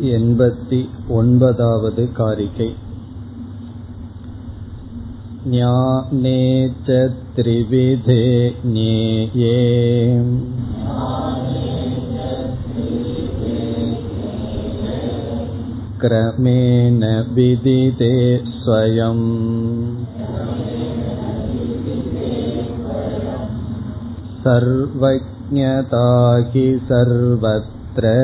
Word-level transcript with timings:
एण्पति 0.00 0.78
ओन्पदावद् 1.16 2.00
कारिकै 2.16 2.68
ज्ञाने 5.50 6.40
च 6.86 6.96
त्रिविधे 7.36 8.24
ज्ञेये 8.62 9.58
क्रमेण 16.04 17.04
विदिते 17.36 18.14
स्वयम् 18.56 19.24
सर्वज्ञता 24.46 26.06
हि 26.52 26.66
सर्वत्र 26.90 28.14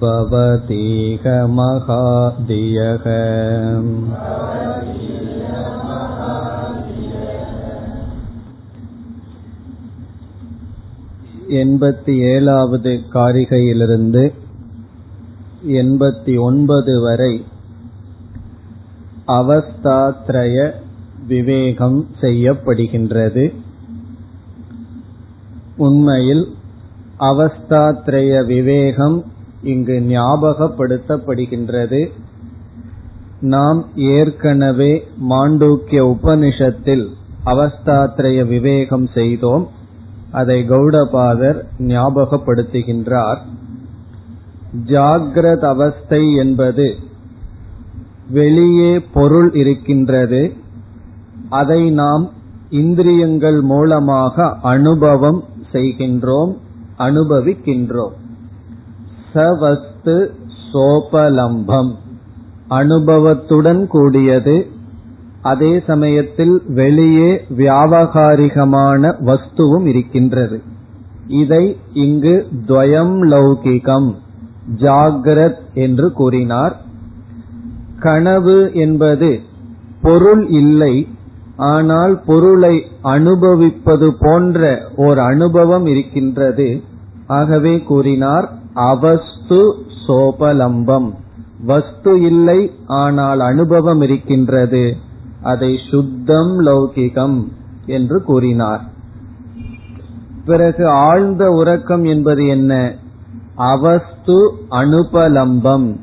भवतीह 0.00 1.24
महादियः 1.54 3.04
எண்பத்தி 11.54 12.12
ஏழாவது 12.24 12.92
காரிகையிலிருந்து 13.12 14.22
எண்பத்தி 15.74 16.38
ஒன்பது 16.38 17.00
வரை 17.00 17.32
அவஸ்தாத்ரய 19.28 20.56
விவேகம் 21.26 22.08
செய்யப்படுகின்றது 22.20 23.44
உண்மையில் 25.76 26.44
அவஸ்தாத்ரய 27.20 28.44
விவேகம் 28.44 29.16
இங்கு 29.63 30.03
ஞாபகப்படுத்தப்படுகின்றது. 30.07 32.11
நாம் 33.39 33.85
ஏற்கனவே 33.95 35.07
மாண்டூக்கிய 35.29 35.99
உபனிஷத்தில் 36.05 37.07
அவஸ்தாத்ரய 37.45 38.47
விவேகம் 38.47 39.07
செய்தோம். 39.07 39.67
அதை 40.31 40.69
கௌடபாதர் 40.69 41.63
ஞாபகப்படுத்துகின்றார். 41.79 43.37
ஜாகிரத 44.85 45.57
அவஸ்தை 45.57 46.35
என்பது 46.35 46.95
வெளியே 48.29 48.99
பொருள் 48.99 49.53
இருக்கின்றது. 49.53 50.53
அதை 51.49 51.89
நாம் 51.89 52.29
இந்திரியங்கள் 52.69 53.61
மூலமாக 53.61 54.57
அனுபவம் 54.61 55.43
செய்கின்றோம் 55.73 56.53
அனுபவிக்கின்றோம். 56.97 58.11
சவஸ்து 59.35 60.29
சோபலம்பம். 60.73 61.91
அனுபவத்துடன் 62.67 63.87
கூடியது. 63.87 64.67
அதே 65.41 65.83
சமயத்தில் 65.87 66.61
வெளியே 66.67 67.45
வியாபகாரிகமான 67.57 69.15
வஸ்துவும் 69.19 69.85
இருக்கின்றது. 69.85 70.61
இதை 71.27 71.77
இங்கு 71.93 72.47
துவயம் 72.67 73.15
லௌகிகம் 73.23 74.15
ஜாகிரத் 74.77 75.73
என்று 75.73 76.11
கூறினார். 76.11 76.81
கனவு 77.99 78.71
என்பது 78.73 79.39
பொருள் 80.01 80.47
இல்லை 80.47 81.07
ஆனால் 81.57 82.21
பொருளை 82.25 82.85
அனுபவிப்பது 83.01 84.13
போன்ற 84.19 84.81
ஓர் 84.95 85.19
அனுபவம் 85.19 85.85
இருக்கின்றது. 85.85 86.83
ஆகவே 87.27 87.81
கூறினார் 87.81 88.58
அவஸ்து 88.73 89.75
சோபலம்பம். 90.07 91.13
வஸ்து 91.65 92.21
இல்லை 92.21 92.71
ஆனால் 92.85 93.39
அனுபவம் 93.39 94.01
இருக்கின்றது. 94.01 94.97
அதை 95.41 95.75
சுத்தம் 95.91 96.65
லௌகிகம் 96.65 97.47
என்று 97.85 98.23
கூறினார். 98.23 98.81
பிறகு 100.45 100.87
ஆழ்ந்த 100.87 101.49
உறக்கம் 101.51 102.03
என்பது 102.03 102.47
என்ன? 102.47 102.95
அவஸ்து 103.55 104.51
அனுபலம்பம். 104.69 105.99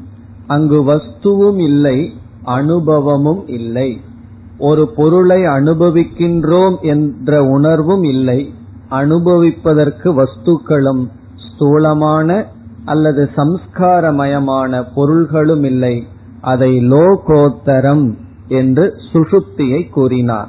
அங்கு 0.47 0.83
வஸ்துவும் 0.83 1.57
இல்லை 1.57 2.15
அனுபவமும் 2.43 3.47
இல்லை. 3.47 4.01
ஒரு 4.59 4.89
பொருளை 4.89 5.43
அனுபவிக்கின்றோம் 5.43 6.81
என்ற 6.81 7.45
உணர்வும் 7.45 8.03
இல்லை. 8.03 8.55
அனுபவிப்பதற்கு 8.91 10.23
வஸ்துக்களும் 10.23 11.11
ஸ்தூலமான 11.37 12.55
அல்லது 12.87 13.31
சம்ஸ்காரமயமான 13.37 14.83
பொருள்களும் 14.95 15.65
இல்லை. 15.65 15.97
அதை 16.41 16.73
லோகோத்தரம் 16.93 18.07
என்று 18.49 18.85
சுஷுப்தியை 19.13 19.81
கூறினார். 19.91 20.49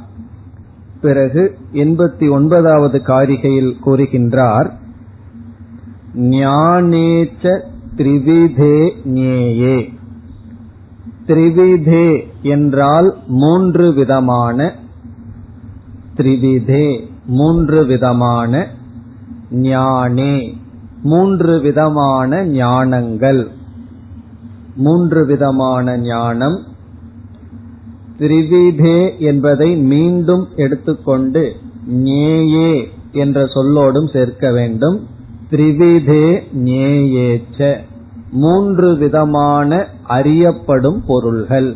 பிறகு 1.01 1.43
எண்பத்தி 1.73 2.27
ஒன்பதாவது 2.31 3.01
காரிகையில் 3.05 3.71
கூறுகின்றார் 3.85 4.69
ஞானேச்ச 6.15 7.43
த்ரிவிதே 7.95 8.77
ஞேயே. 9.05 9.77
த்ரிவிதே 11.27 12.07
என்றால் 12.41 13.09
மூன்று 13.27 13.93
விதமான 13.93 14.75
த்ரிவிதே 16.17 16.87
மூன்று 17.25 17.85
விதமான 17.85 18.67
ஞானே. 19.51 20.35
மூன்று 21.07 21.59
விதமான 21.59 22.45
ஞானங்கள். 22.45 23.47
மூன்று 24.75 25.25
விதமான 25.25 25.97
ஞானம். 25.97 26.57
திரிவிதே 28.19 29.17
என்பதை 29.19 29.75
மீண்டும் 29.75 30.47
எடுத்துக்கொண்டு 30.55 31.55
ஞேயே 31.89 32.83
என்ற 33.11 33.45
சொல்லோடும் 33.45 34.11
சேர்க்க 34.13 34.51
வேண்டும். 34.51 35.07
திரிவிதே 35.51 36.39
ஞேயேச்ச. 36.57 37.75
மூன்று 38.31 38.95
விதமான 38.95 39.87
அறியப்படும் 40.03 41.03
பொருள்கள். 41.07 41.75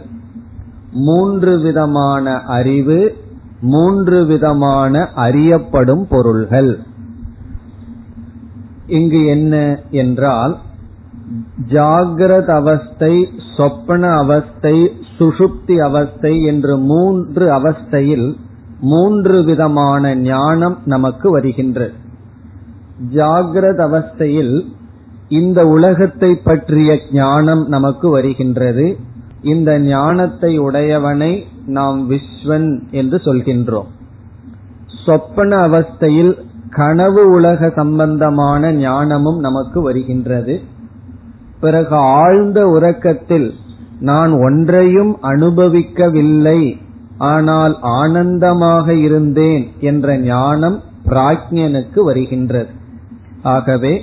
மூன்று 0.91 1.59
விதமான 1.59 2.39
அறிவு 2.39 3.15
மூன்று 3.61 4.25
விதமான 4.25 5.09
அறியப்படும் 5.15 6.07
பொருள்கள். 6.07 6.79
இங்கு 8.91 9.21
என்ன 9.25 9.55
என்றால் 9.91 10.53
ஜாகிரத 11.71 12.49
அவஸ்தை 12.55 13.13
சொப்பன 13.57 14.03
அவஸ்தை 14.15 14.75
சுஷுப்தி 15.17 15.75
அவஸ்தை 15.79 16.33
என்று 16.43 16.75
மூன்று 16.91 17.45
அவஸ்தையில் 17.51 18.29
மூன்று 18.83 19.37
விதமான 19.43 20.13
ஞானம் 20.25 20.77
நமக்கு 20.85 21.27
வருகின்றது 21.31 21.95
ஜாகிரத 23.13 23.79
அவஸ்தையில் 23.87 24.53
இந்த 25.29 25.59
உலகத்தை 25.67 26.29
பற்றிய 26.43 26.91
ஞானம் 27.11 27.63
நமக்கு 27.67 28.07
வருகின்றது. 28.09 28.85
இந்த 29.43 29.69
ஞானத்தை 29.79 30.51
உடையவனை 30.59 31.31
நாம் 31.67 31.99
விஸ்வன் 32.09 32.69
என்று 32.91 33.17
சொல்கின்றோம். 33.25 33.89
சொப்பன 35.05 35.51
அவஸ்தையில் 35.67 36.33
கனவு 36.71 37.31
உலக 37.31 37.69
சம்பந்தமான 37.75 38.71
ஞானமும் 38.71 39.39
நமக்கு 39.39 39.81
வருகின்றது. 39.81 40.61
பிறகு 41.59 41.95
ஆழ்ந்த 41.95 42.59
உறக்கத்தில் 42.67 43.49
நான் 43.99 44.31
ஒன்றையும் 44.31 45.17
அனுபவிக்கவில்லை 45.21 46.61
ஆனால் 47.17 47.77
ஆனந்தமாக 47.81 48.93
இருந்தேன் 48.93 49.65
என்ற 49.79 50.17
ஞானம் 50.17 50.77
பிராஜ்யனுக்கு 51.05 51.99
வருகின்றது. 52.03 52.69
ஆகவே 53.43 53.93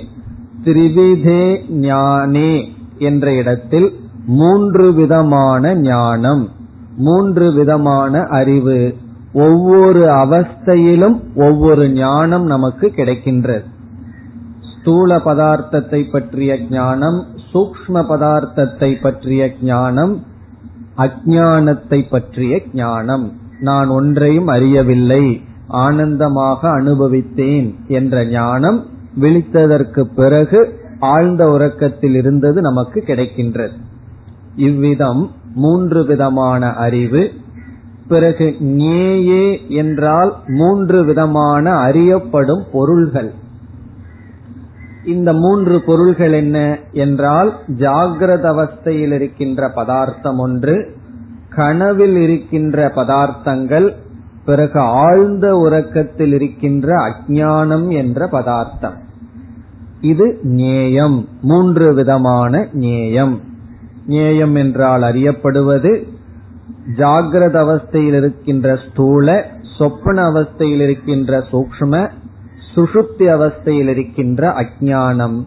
திரிவிதே 0.63 1.43
ஞானே 1.81 2.53
என்ற 2.97 3.33
இடத்தில் 3.33 3.89
மூன்று 4.25 4.93
விதமான 4.93 5.75
ஞானம் 5.75 6.49
மூன்று 6.97 7.53
விதமான 7.53 8.21
அறிவு 8.29 8.79
ஒவ்வொரு 9.33 9.99
அவஸ்தையிலும் 9.99 11.19
ஒவ்வொரு 11.35 11.89
ஞானம் 11.89 12.45
நமக்கு 12.45 12.91
கிடைக்கின்றது. 12.95 13.63
ஸ்தூல 14.61 15.17
பதார்த்தத்தை 15.17 16.11
பற்றிய 16.11 16.59
ஞானம் 16.69 17.25
சூக்ம 17.53 18.03
பதார்த்தத்தை 18.09 19.01
பற்றிய 19.01 19.53
ஞானம் 19.61 20.23
அஜானத்தை 20.97 22.09
பற்றிய 22.09 22.61
ஞானம். 22.73 23.33
நான் 23.59 23.87
ஒன்றையும் 23.87 24.47
அறியவில்லை 24.47 25.41
ஆனந்தமாக 25.67 26.69
அனுபவித்தேன் 26.69 27.75
என்ற 27.87 28.25
ஞானம் 28.25 28.85
விழித்ததற்கு 29.19 30.01
பிறகு 30.15 30.77
ஆழ்ந்த 30.99 31.49
உறக்கத்தில் 31.49 32.15
இருந்தது 32.15 32.61
நமக்கு 32.61 33.03
கிடைக்கின்றது. 33.07 33.71
இவ்விதம் 34.55 35.31
மூன்று 35.55 36.05
விதமான 36.05 36.73
அறிவு 36.73 37.31
பிறகு 38.09 38.45
ஞேயே 38.61 39.67
என்றால் 39.67 40.31
மூன்று 40.47 41.05
விதமான 41.05 41.71
அறியப்படும் 41.77 42.63
பொருள்கள். 42.71 43.31
இந்த 45.05 45.33
மூன்று 45.33 45.81
பொருள்கள் 45.81 46.33
என்ன 46.33 46.57
என்றால் 46.91 47.51
ஜாகிரத 47.79 48.45
அவஸ்தையில் 48.53 49.13
இருக்கின்ற 49.13 49.69
பதார்த்தம் 49.75 50.37
ஒன்று 50.37 50.75
கனவில் 51.49 52.17
இருக்கின்ற 52.17 52.91
பதார்த்தங்கள் 52.95 53.87
பிறகு 54.45 54.79
ஆழ்ந்த 54.79 55.47
உறக்கத்தில் 55.57 56.33
இருக்கின்ற 56.33 56.87
அஜானம் 57.07 57.87
என்ற 57.87 58.27
பதார்த்தம். 58.27 58.97
இது 60.01 60.39
நேயம் 60.43 61.27
மூன்று 61.41 61.93
விதமான 61.93 62.67
நேயம் 62.73 63.35
நேயம் 64.05 64.55
என்றால் 64.55 65.01
அறியப்படுவது 65.01 65.91
ஜாகிரத 66.97 67.55
அவஸ்தையில் 67.63 68.13
இருக்கின்ற 68.13 68.79
ஸ்தூல 68.89 69.49
சொப்பன 69.77 70.31
அவஸ்தையில் 70.31 70.81
இருக்கின்ற 70.81 71.43
சூக்ம 71.51 72.09
சுஷுப்தி 72.75 73.27
அவஸ்தையில் 73.27 73.87
இருக்கின்ற 73.87 74.53
அஜானம் 74.61 75.45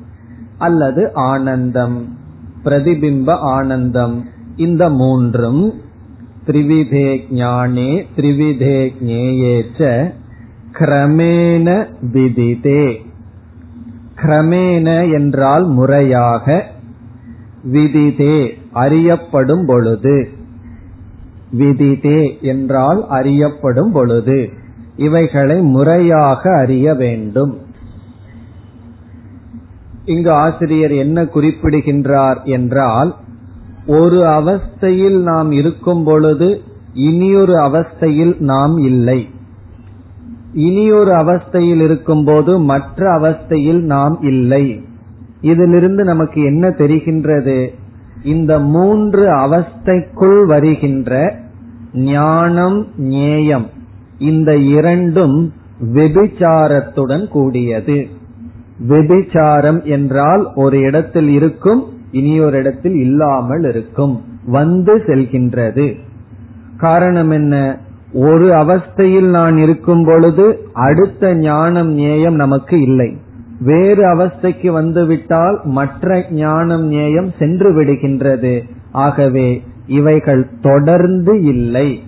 அல்லது 0.59 1.15
ஆனந்தம் 1.15 2.17
பிரதிபிம்ப 2.65 3.31
ஆனந்தம். 3.31 4.25
இந்த 4.57 4.89
மூன்றும் 4.89 5.75
திரிவிதே 6.47 7.21
ஞானே 7.31 8.07
திரிவிதே 8.17 8.93
ஞேயேச்ச 9.07 10.13
கிரமேண 10.79 11.87
விதிதே. 12.13 13.01
கிரமேண 14.17 15.13
என்றால் 15.13 15.65
முறையாக 15.65 16.67
விதிதே 17.65 18.59
அறியப்படும் 18.73 19.67
பொழுது. 19.67 20.29
விதிதே 21.53 22.39
என்றால் 22.41 23.07
அறியப்படும் 23.09 23.93
பொழுது 23.93 24.51
இவைகளை 24.97 25.61
முறையாக 25.61 26.57
அறிய 26.57 26.95
வேண்டும். 26.95 27.59
இங்கு 30.05 30.31
ஆசிரியர் 30.31 30.93
என்ன 30.93 31.27
குறிப்பிடுகின்றார் 31.27 32.41
என்றால் 32.45 33.17
ஒரு 33.87 34.23
அவஸ்தையில் 34.23 35.19
நாம் 35.21 35.53
இருக்கும் 35.53 36.05
பொழுது 36.05 36.61
இனியொரு 36.93 37.55
அவஸ்தையில் 37.55 38.41
நாம் 38.41 38.79
இல்லை. 38.79 39.29
இனியொரு 40.53 41.13
அவஸ்தையில் 41.13 41.83
இருக்கும்போது 41.83 42.59
மற்ற 42.59 43.21
அவஸ்தையில் 43.21 43.81
நாம் 43.81 44.19
இல்லை. 44.23 44.81
இதிலிருந்து 45.41 46.05
நமக்கு 46.05 46.43
என்ன 46.43 46.69
தெரிகின்றது? 46.69 47.69
இந்த 48.25 48.59
மூன்று 48.59 49.29
அவஸ்தைக்குள் 49.29 50.47
வருகின்ற 50.47 51.41
ஞானம் 51.95 52.87
ஞேயம் 52.99 53.67
இந்த 54.19 54.57
இரண்டும் 54.57 55.53
வெபிச்சாரத்துடன் 55.95 57.29
கூடியது. 57.29 58.07
வெபிச்சாரம் 58.89 59.85
என்றால் 59.85 60.49
ஒரு 60.55 60.81
இடத்தில் 60.81 61.29
இருக்கும் 61.29 61.85
இனியொரு 62.11 62.59
இடத்தில் 62.59 62.95
இல்லாமல் 62.95 63.63
இருக்கும் 63.63 64.25
வந்து 64.47 64.97
செல்கின்றது. 64.97 65.99
காரணம் 66.77 67.31
என்ன? 67.31 67.79
ஒரு 68.13 68.51
அவஸ்தையில் 68.51 69.29
நான் 69.29 69.57
இருக்கும் 69.57 70.05
பொழுது 70.05 70.69
அடுத்த 70.73 71.35
ஞானம் 71.35 71.91
நேயம் 71.91 72.35
நமக்கு 72.35 72.81
இல்லை. 72.81 73.17
வேறு 73.61 74.17
அவஸ்தைக்கு 74.17 74.67
வந்துவிட்டால் 74.67 75.61
மற்ற 75.65 76.25
ஞானம் 76.31 76.85
நேயம் 76.85 77.33
சென்று 77.39 77.73
விடுகின்றது. 77.73 78.63
ஆகவே 78.93 79.63
இவைகள் 79.87 80.49
தொடர்ந்து 80.61 81.43
இல்லை. 81.43 82.03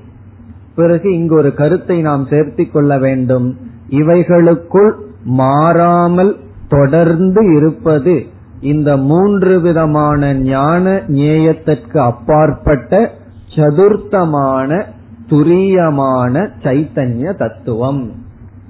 பிறகு 0.75 1.15
இங்கு 1.15 1.35
ஒரு 1.35 1.55
கருத்தை 1.55 2.01
நாம் 2.01 2.27
சேர்த்திக் 2.29 2.71
கொள்ள 2.71 2.99
வேண்டும். 2.99 3.57
இவைகளுக்குள் 3.91 4.93
மாறாமல் 5.25 6.37
தொடர்ந்து 6.69 7.57
இருப்பது 7.57 8.27
இந்த 8.61 8.97
மூன்று 8.97 9.61
விதமான 9.61 10.35
ஞான 10.35 11.03
ஞேயத்திற்கு 11.09 11.99
அப்பாற்பட்ட 11.99 13.11
சதுர்த்தமான 13.55 14.85
துரியமான 15.29 16.49
சைத்தன்ய 16.63 17.37
தத்துவம். 17.37 18.13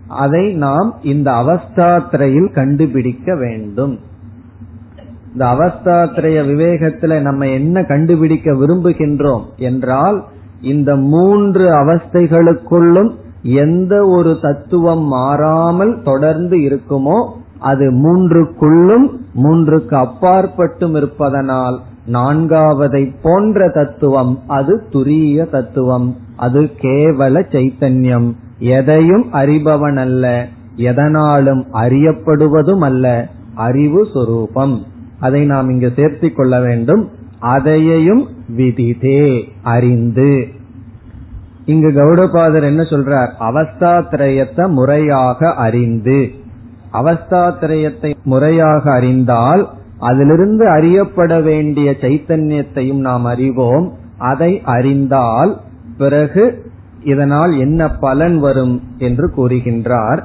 அதை 0.09 0.55
நாம் 0.55 0.95
இந்த 1.03 1.31
அவஸ்தாத்திரையில் 1.31 2.53
கண்டுபிடிக்க 2.53 3.37
வேண்டும். 3.37 3.99
இந்த 5.35 5.47
அவஸ்தாத்திரைய 5.47 6.41
விவேகத்துல 6.51 7.21
நம்ம 7.21 7.49
என்ன 7.49 7.85
கண்டுபிடிக்க 7.85 8.53
விரும்புகின்றோம் 8.53 9.45
என்றால் 9.57 10.25
இந்த 10.61 10.97
மூன்று 10.97 11.65
அவஸ்தைகளுக்குள்ளும் 11.71 13.11
எந்த 13.43 14.07
ஒரு 14.07 14.39
தத்துவம் 14.43 15.03
மாறாமல் 15.03 16.03
தொடர்ந்து 16.03 16.57
இருக்குமோ 16.57 17.19
அது 17.59 17.91
மூன்றுக்குள்ளும் 17.95 19.07
மூன்றுக்கு 19.43 19.95
அப்பாற்பட்டும் 19.97 20.97
இருப்பதனால் 20.97 21.81
நான்காவதை 22.13 23.13
போன்ற 23.23 23.69
தத்துவம் 23.75 24.39
அது 24.47 24.83
துரிய 24.93 25.51
தத்துவம் 25.51 26.17
அது 26.37 26.63
கேவல 26.81 27.43
சைத்தன்யம். 27.53 28.29
எதையும் 28.59 29.27
அறிபவன் 29.33 29.97
அல்ல 29.97 30.47
எதனாலும் 30.77 31.63
அறியப்படுவதும் 31.73 32.81
அல்ல 32.81 33.29
அறிவு 33.55 34.07
சொரூபம். 34.13 34.83
அதை 35.25 35.41
நாம் 35.45 35.69
இங்கு 35.71 35.91
சேர்த்திக் 35.97 36.37
கொள்ள 36.37 36.55
வேண்டும். 36.61 37.03
அதையையும் 37.39 38.23
விதிதே 38.49 39.25
அறிந்து. 39.63 40.33
இங்கு 41.65 41.91
கௌடபாதர் 41.91 42.67
என்ன 42.71 42.83
சொல்றார்? 42.83 43.31
அவஸ்தாத்திரயத்தை 43.41 44.65
முறையாக 44.69 45.53
அறிந்து. 45.67 46.19
அவஸ்தாத்திரயத்தை 46.93 48.11
முறையாக 48.25 48.93
அறிந்தால் 48.93 49.63
அதிலிருந்து 49.99 50.65
அறியப்பட 50.69 51.41
வேண்டிய 51.41 51.89
சைத்தன்யத்தையும் 52.01 53.03
நாம் 53.09 53.25
அறிவோம். 53.25 53.87
அதை 54.19 54.53
அறிந்தால் 54.65 55.53
பிறகு 55.99 56.45
இதனால் 57.05 57.53
என்ன 57.59 57.89
பலன் 58.05 58.37
வரும் 58.39 58.77
என்று 58.99 59.27
கூறுகின்றார். 59.37 60.23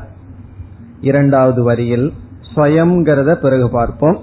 இரண்டாவது 1.02 1.62
வரியில் 1.64 2.08
ஸ்வயம்ங்கிறத 2.52 3.32
பிறகு 3.46 3.68
பார்ப்போம். 3.70 4.20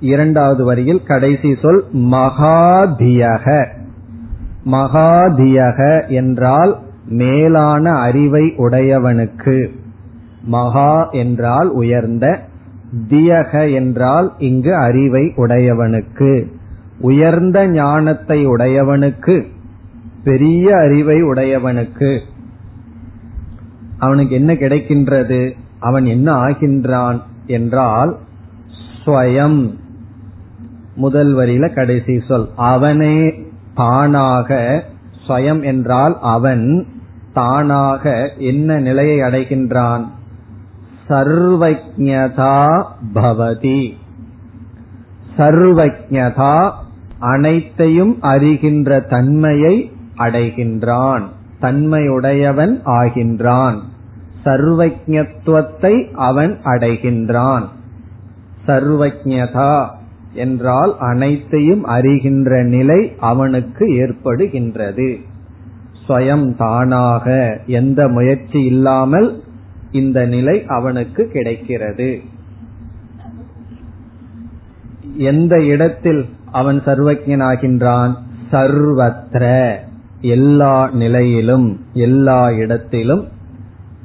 இரண்டாவது 0.00 0.64
வரியில் 0.64 1.02
கடைசி 1.02 1.54
சொல் 1.62 1.84
மகாதியக. 1.94 3.66
மகாதியக 4.70 6.08
என்றால் 6.08 6.78
மேலான 7.08 7.92
அறிவை 7.92 8.54
உடையவனுக்கு. 8.56 9.70
மகா 10.44 11.08
என்றால் 11.10 11.68
உயர்ந்த 11.68 12.40
தியக 13.08 13.74
என்றால் 13.74 14.32
இங்கு 14.38 14.76
அறிவை 14.76 15.32
உடையவனுக்கு. 15.36 16.52
உயர்ந்த 17.00 17.66
ஞானத்தை 17.66 18.46
உடையவனுக்கு 18.46 19.46
பெரிய 20.24 20.76
அறிவை 20.76 21.22
உடையவனுக்கு. 21.22 22.20
அவனுக்கு 23.98 24.34
என்ன 24.34 24.52
கிடைக்கின்றது? 24.52 25.56
அவன் 25.80 26.06
என்ன 26.06 26.32
ஆகின்றான் 26.32 27.22
என்றால் 27.46 28.18
ஸ்வயம். 29.04 29.74
முதல் 30.96 31.36
வரியில 31.36 31.74
கடைசி 31.74 32.20
சொல். 32.28 32.48
அவனே 32.56 33.32
தானாக 33.74 34.82
ஸ்வயம் 35.26 35.64
என்றால் 35.64 36.18
அவன் 36.20 36.86
தானாக 37.32 38.32
என்ன 38.38 38.78
நிலையை 38.78 39.20
அடைகின்றான்? 39.20 40.04
சர்வஜதா 41.08 42.82
பவதி. 43.14 43.90
சர்வஜதா 45.36 46.70
அனைத்தையும் 47.18 48.18
அறிகின்ற 48.22 49.08
தன்மையை 49.08 49.92
அடைகின்றான். 50.18 51.22
தன்மையுடையவன் 51.60 52.80
ஆகின்றான். 52.84 53.78
சர்வஜத்துவத்தை 54.44 56.12
அவன் 56.12 56.60
அடைகின்றான். 56.64 57.62
சர்வஜதா 58.66 59.88
என்றால் 60.34 60.98
அனைத்தையும் 60.98 61.86
அறிகின்ற 61.86 62.62
நிலை 62.62 63.12
அவனுக்கு 63.18 63.86
ஏற்படுகின்றது. 63.94 65.20
ஸ்வயம் 66.08 66.54
தானாக 66.56 67.26
எந்த 67.66 68.08
முயற்சி 68.08 68.64
இல்லாமல் 68.64 69.42
இந்த 69.90 70.26
நிலை 70.26 70.64
அவனுக்கு 70.66 71.26
கிடைக்கிறது. 71.26 72.20
எந்த 75.16 75.62
இடத்தில் 75.64 76.26
அவன் 76.52 76.80
சர்வஜனாகின்றான் 76.86 78.14
சர்வத்திர 78.52 79.74
எல்லா 80.20 80.88
நிலையிலும் 80.92 81.80
எல்லா 81.92 82.50
இடத்திலும். 82.50 83.28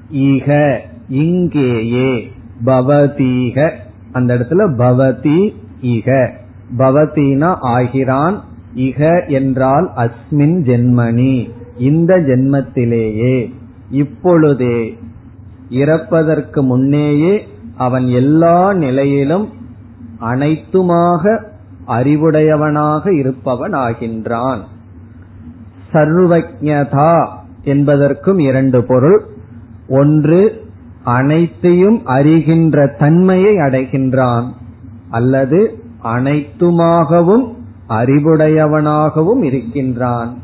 ஈக 0.10 0.82
இங்கேயே 1.10 2.32
பவதீக 2.66 3.72
அந்த 4.12 4.36
இடத்துல 4.36 4.76
பவதி 4.76 5.54
இக. 5.82 6.32
பவதீனா 6.78 7.56
ஆகிறான் 7.60 8.44
இக 8.76 9.28
என்றால் 9.28 9.92
அஸ்மின் 9.96 10.58
ஜென்மனி 10.62 11.50
இந்த 11.78 12.18
ஜென்மத்திலேயே 12.20 13.54
இப்பொழுதே 13.90 14.98
இறப்பதற்கு 15.70 16.62
முன்னேயே 16.62 17.48
அவன் 17.78 18.08
எல்லா 18.08 18.74
நிலையிலும் 18.74 19.50
அனைத்துமாக 20.22 21.44
அறிவுடையவனாக 21.88 23.18
இருப்பவன் 23.18 23.74
ஆகின்றான் 23.74 24.60
சர்வஜதா 25.94 27.28
என்பதற்கும் 27.64 28.40
இரண்டு 28.40 28.84
பொருள். 28.84 29.26
ஒன்று 29.88 30.66
அனைத்தையும் 31.04 32.02
அறிகின்ற 32.06 32.98
தன்மையை 32.98 33.56
அடைகின்றான். 33.56 34.46
அல்லது 35.10 35.84
அனைத்துமாகவும் 36.04 37.46
அறிவுடையவனாகவும் 37.90 39.42
இருக்கின்றான். 39.42 40.38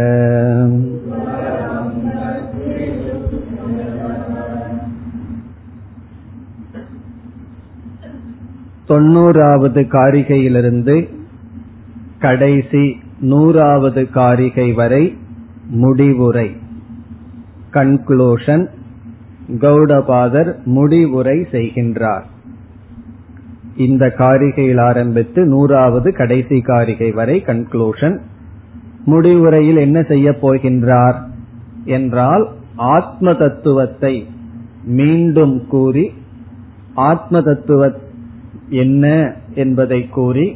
தொண்ணூறாவது 8.87 9.87
காரிகையிலிருந்து 9.95 11.09
கடைசி 12.19 13.01
நூறாவது 13.21 14.09
காரிகை 14.09 14.73
வரை 14.73 15.17
முடிவுரை 15.75 16.55
கன்க்ளூஷன் 17.73 18.67
கௌடபாதர் 19.61 20.67
முடிவுரை 20.67 21.47
செய்கின்றார் 21.51 22.23
இந்த 23.78 24.04
காரிகையில் 24.18 24.80
ஆரம்பித்து 24.80 25.46
நூறாவது 25.46 26.08
கடைசி 26.12 26.60
காரிகை 26.60 27.10
வரை 27.10 27.36
கன்க்ளூஷன் 27.46 28.16
முடிவுரையில் 29.06 29.78
என்ன 29.78 30.02
செய்ய 30.02 30.30
போகின்றார் 30.42 31.18
என்றால் 31.84 32.44
ஆத்ம 32.76 33.34
தத்துவத்தை 33.34 34.14
மீண்டும் 34.84 35.66
கூறி 35.66 36.12
ஆத்ம 36.94 37.40
தத்துவ 37.40 37.90
என்ன 38.68 39.04
என்பதை 39.54 40.08
கூறி 40.08 40.46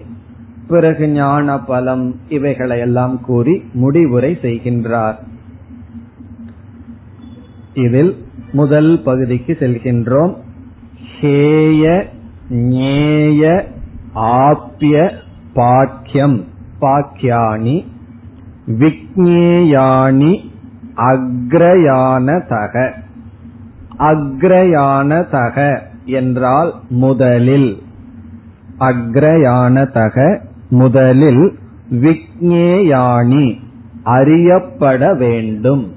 பிறகு 0.69 1.09
ஞான 1.09 1.59
பலம் 1.61 2.07
இவைகளையெல்லாம் 2.29 3.21
கூறி 3.21 3.55
முடிவுரை 3.73 4.38
செய்கின்றார். 4.43 5.19
இதில் 7.75 8.12
முதல் 8.52 9.00
பகுதிக்கு 9.05 9.57
செல்கின்றோம். 9.61 10.35
ஹேய 11.21 12.05
ஞேய 12.52 13.64
ஆப்ய 14.14 15.11
பாக்கியம் 15.54 16.44
பாக்கியானி 16.80 17.85
விக்னேயானி 18.66 20.32
அக்ரயானதக 20.97 22.92
அக்ரயானதக 23.99 25.78
என்றால் 26.04 26.75
முதலில்। 26.88 27.82
அக்ரயானதக 28.78 30.38
முதலில் 30.68 31.59
விக்னேயானி 31.90 33.59
அறியப்பட 34.02 35.14
வேண்டும்। 35.14 35.92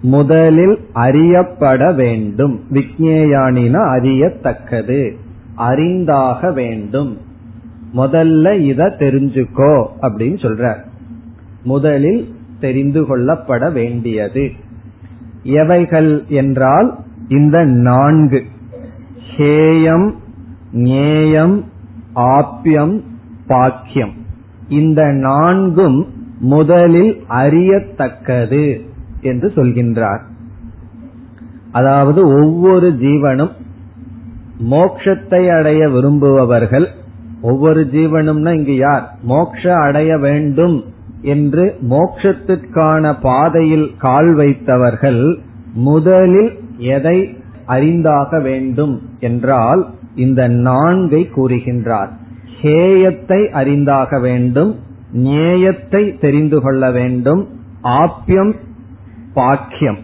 முதலில் 0.00 0.78
அறியப்பட 0.92 1.92
வேண்டும்। 1.92 2.60
விக்னேயானினா 2.72 3.90
அறியத்தக்கது। 3.90 5.16
அறிந்தாக 5.60 6.52
வேண்டும். 6.52 7.18
முதல்ல 7.96 8.60
இத 8.60 8.96
தெரிஞ்சுக்கோ 8.98 9.86
அப்படின்னு 10.02 10.36
சொல்ற. 10.40 10.74
முதலில் 11.62 12.34
தெரிந்து 12.60 13.02
கொள்ளப்பட 13.02 13.72
வேண்டியது. 13.72 14.50
எவைகள் 15.42 16.24
என்றால் 16.28 16.98
இந்த 17.28 17.64
நான்கு. 17.64 18.42
ஹேயம் 19.36 20.12
ஞேயம் 20.72 21.62
ஆப்பியம் 22.14 23.00
பாக்கியம். 23.46 24.12
இந்த 24.68 25.06
நான்கும் 25.06 26.06
முதலில் 26.40 27.22
அறியத்தக்கது 27.28 28.80
என்று 29.20 29.48
சொல்கின்றார். 29.48 30.20
அதாவது 31.72 32.26
ஒவ்வொரு 32.26 32.90
ஜீவனும் 32.90 33.50
மோக்ஷத்தை 34.68 35.48
அடைய 35.48 35.88
விரும்புபவர்கள் 35.88 36.86
ஒவ்வொரு 37.42 37.88
ஜீவனும்னா 37.92 38.52
இங்கு 38.54 38.76
யார்? 38.76 39.10
மோக்ஷ 39.22 39.74
அடைய 39.74 40.18
வேண்டும் 40.18 40.84
என்று 41.22 41.76
மோக்ஷத்திற்கான 41.90 43.14
பாதையில் 43.20 43.96
கால் 43.98 44.34
வைத்தவர்கள் 44.34 45.38
முதலில் 45.74 46.58
எதை 46.78 47.36
அறிந்தாக 47.66 48.42
வேண்டும் 48.42 49.00
என்றால் 49.20 49.86
இந்த 50.14 50.48
நான்கை 50.48 51.22
கூறுகின்றார். 51.36 52.08
ஹேயத்தை 52.62 53.50
அறிந்தாக 53.50 54.20
வேண்டும் 54.20 54.76
நேயத்தை 55.12 56.16
தெரிந்து 56.18 56.60
கொள்ள 56.60 56.90
வேண்டும் 56.90 57.48
ஆப்பியம் 57.82 58.54
பாக்கியம் 59.34 59.98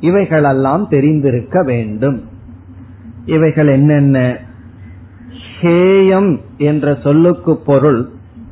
இவைகளெல்லாம் 0.00 0.88
தெரிந்திருக்க 0.88 1.62
வேண்டும். 1.62 2.22
இவைகள் 3.24 3.66
என்னென்ன? 3.66 4.38
ஹேயம் 5.60 6.40
என்ற 6.56 6.96
சொல்லுக்கு 7.02 7.56
பொருள் 7.56 8.08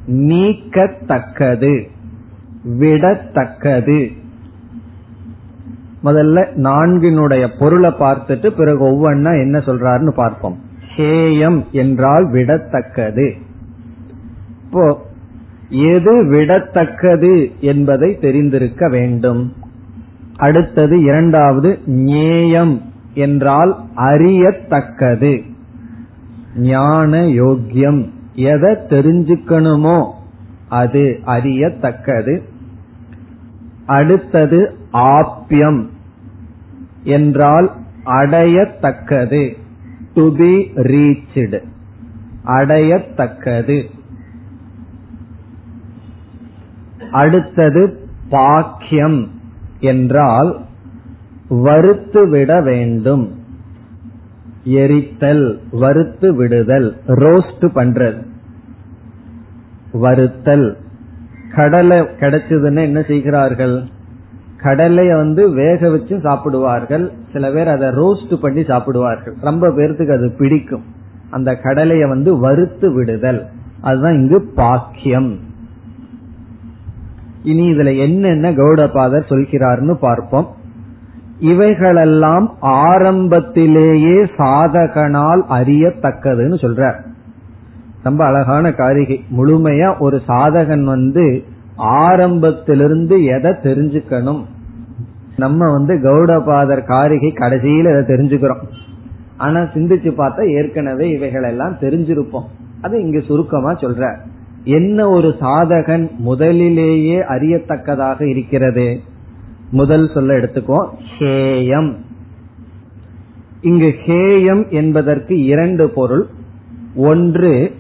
நீக்கத்தக்கது 0.06 1.88
விடத்தக்கது. 2.80 4.12
முதல்ல 6.04 6.46
நான்கினுடைய 6.56 7.48
பொருளை 7.58 7.90
பார்த்துட்டு 7.90 8.46
பிறகு 8.46 8.84
ஒவ்வொன்னா 8.84 9.40
என்ன 9.40 9.58
சொல்றாருன்னு 9.58 10.10
பார்ப்போம். 10.10 10.58
ஹேயம் 10.96 11.70
என்றால் 11.70 12.30
விடத்தக்கது. 12.30 13.32
இப்போ 14.64 15.00
எது 15.68 16.24
விடத்தக்கது 16.24 17.58
என்பதை 17.60 18.18
தெரிந்திருக்க 18.18 18.88
வேண்டும். 18.88 19.52
அடுத்தது 20.36 21.00
இரண்டாவது 21.00 21.78
ஞேயம் 21.86 22.80
என்றால் 23.14 23.84
அறியத்தக்கது. 23.94 25.42
ஞான 26.56 27.20
யோக்கியம். 27.20 28.08
எதை 28.34 28.72
தெரிஞ்சுக்கணுமோ 28.72 30.10
அது 30.68 31.20
அறியத்தக்கது. 31.26 32.42
அடுத்தது 33.86 34.76
ஆப்பியம் 34.92 35.86
என்றால் 37.02 37.72
அடையத்தக்கது. 38.04 39.56
டு 40.14 40.36
பி 40.36 40.70
ரீச்டு 40.74 41.62
அடையத்தக்கது. 42.46 43.90
அடுத்தது 47.12 48.08
பாக்கியம். 48.28 49.30
என்றால் 49.80 50.64
வறுத்து 51.60 52.28
விட 52.28 52.60
வேண்டும் 52.60 53.34
எரித்தல் 54.64 55.58
வறுத்து 55.70 56.34
விடுதல் 56.34 56.96
ரோஸ்ட் 57.06 57.60
பண்றது. 57.60 58.22
வறுத்தல் 59.92 60.76
கடலை 61.54 62.00
கிடைச்சதுன்னா 62.00 62.80
என்ன 62.80 63.02
செய்கிறார்கள்? 63.02 63.82
கடலைய 64.62 65.14
வந்து 65.14 65.50
வேக 65.50 65.90
வச்சு 65.90 66.16
சாப்பிடுவார்கள். 66.16 67.12
சில 67.32 67.50
பேர் 67.50 67.68
அதை 67.68 67.88
ரோஸ்ட் 67.88 68.34
பண்ணி 68.34 68.64
சாப்பிடுவார்கள். 68.64 69.34
ரொம்ப 69.40 69.68
பேர்த்துக்கு 69.68 70.12
அது 70.12 70.34
பிடிக்கும். 70.38 70.84
அந்த 71.30 71.58
கடலைய 71.62 72.08
வந்து 72.08 72.38
வறுத்து 72.38 72.92
விடுதல் 72.92 73.46
அதுதான் 73.80 74.14
இங்கு 74.14 74.52
பாக்கியம். 74.54 75.38
இனி 77.42 77.70
இதுல 77.70 77.98
என்னென்ன 77.98 78.50
கௌடபாதர் 78.50 79.30
சொல்கிறார்னு 79.30 79.94
பார்ப்போம். 79.94 80.60
இவைகளெல்லாம் 81.42 82.56
ஆரம்பத்திலேயே 82.60 84.22
சாதகனால் 84.22 85.42
அறியத்தக்கதுன்னு 85.48 86.58
சொல்றார். 86.64 86.98
ரொம்ப 88.02 88.24
அழகான 88.24 88.72
காரிகை. 88.72 89.24
முழுமையா 89.36 89.98
ஒரு 89.98 90.20
சாதகன் 90.28 90.84
வந்து 90.84 91.42
ஆரம்பத்திலிருந்து 91.76 93.24
எதை 93.24 93.50
தெரிஞ்சுக்கணும்? 93.50 94.44
நம்ம 95.36 95.72
வந்து 95.72 95.94
கௌடபாதர் 95.94 96.84
காரிகை 96.84 97.32
கடைசியில 97.34 98.00
எதை 98.00 98.16
தெரிஞ்சுக்கிறோம். 98.16 98.62
ஆனா 99.36 99.60
சிந்திச்சு 99.60 100.12
பார்த்தா 100.16 100.48
ஏற்கனவே 100.48 101.08
இவைகள் 101.08 101.42
எல்லாம் 101.42 101.76
தெரிஞ்சிருப்போம். 101.80 102.48
அது 102.80 103.02
இங்க 103.02 103.20
சுருக்கமா 103.20 103.72
சொல்ற 103.72 104.16
என்ன 104.64 105.08
ஒரு 105.08 105.34
சாதகன் 105.40 106.10
முதலிலேயே 106.18 107.18
அறியத்தக்கதாக 107.20 108.28
இருக்கிறது? 108.28 109.00
முதல் 109.72 110.10
சொல்ல 110.14 110.34
எடுத்துக்கோ. 110.34 110.86
ஹேயம். 111.18 111.96
இங்கு 113.60 113.94
ஹேயம் 114.06 114.70
என்பதற்கு 114.70 115.44
இரண்டு 115.44 115.90
பொருள். 115.90 116.26
ஒன்று 116.94 117.74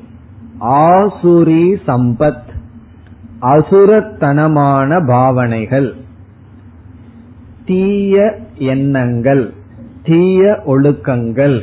ஆசுரி 0.60 1.76
சம்பத் 1.86 2.50
அசுரத்தனமான 3.42 5.06
பாவனைகள். 5.06 5.94
தீய 7.64 8.38
எண்ணங்கள் 8.54 9.52
தீய 10.02 10.60
ஒழுக்கங்கள். 10.66 11.60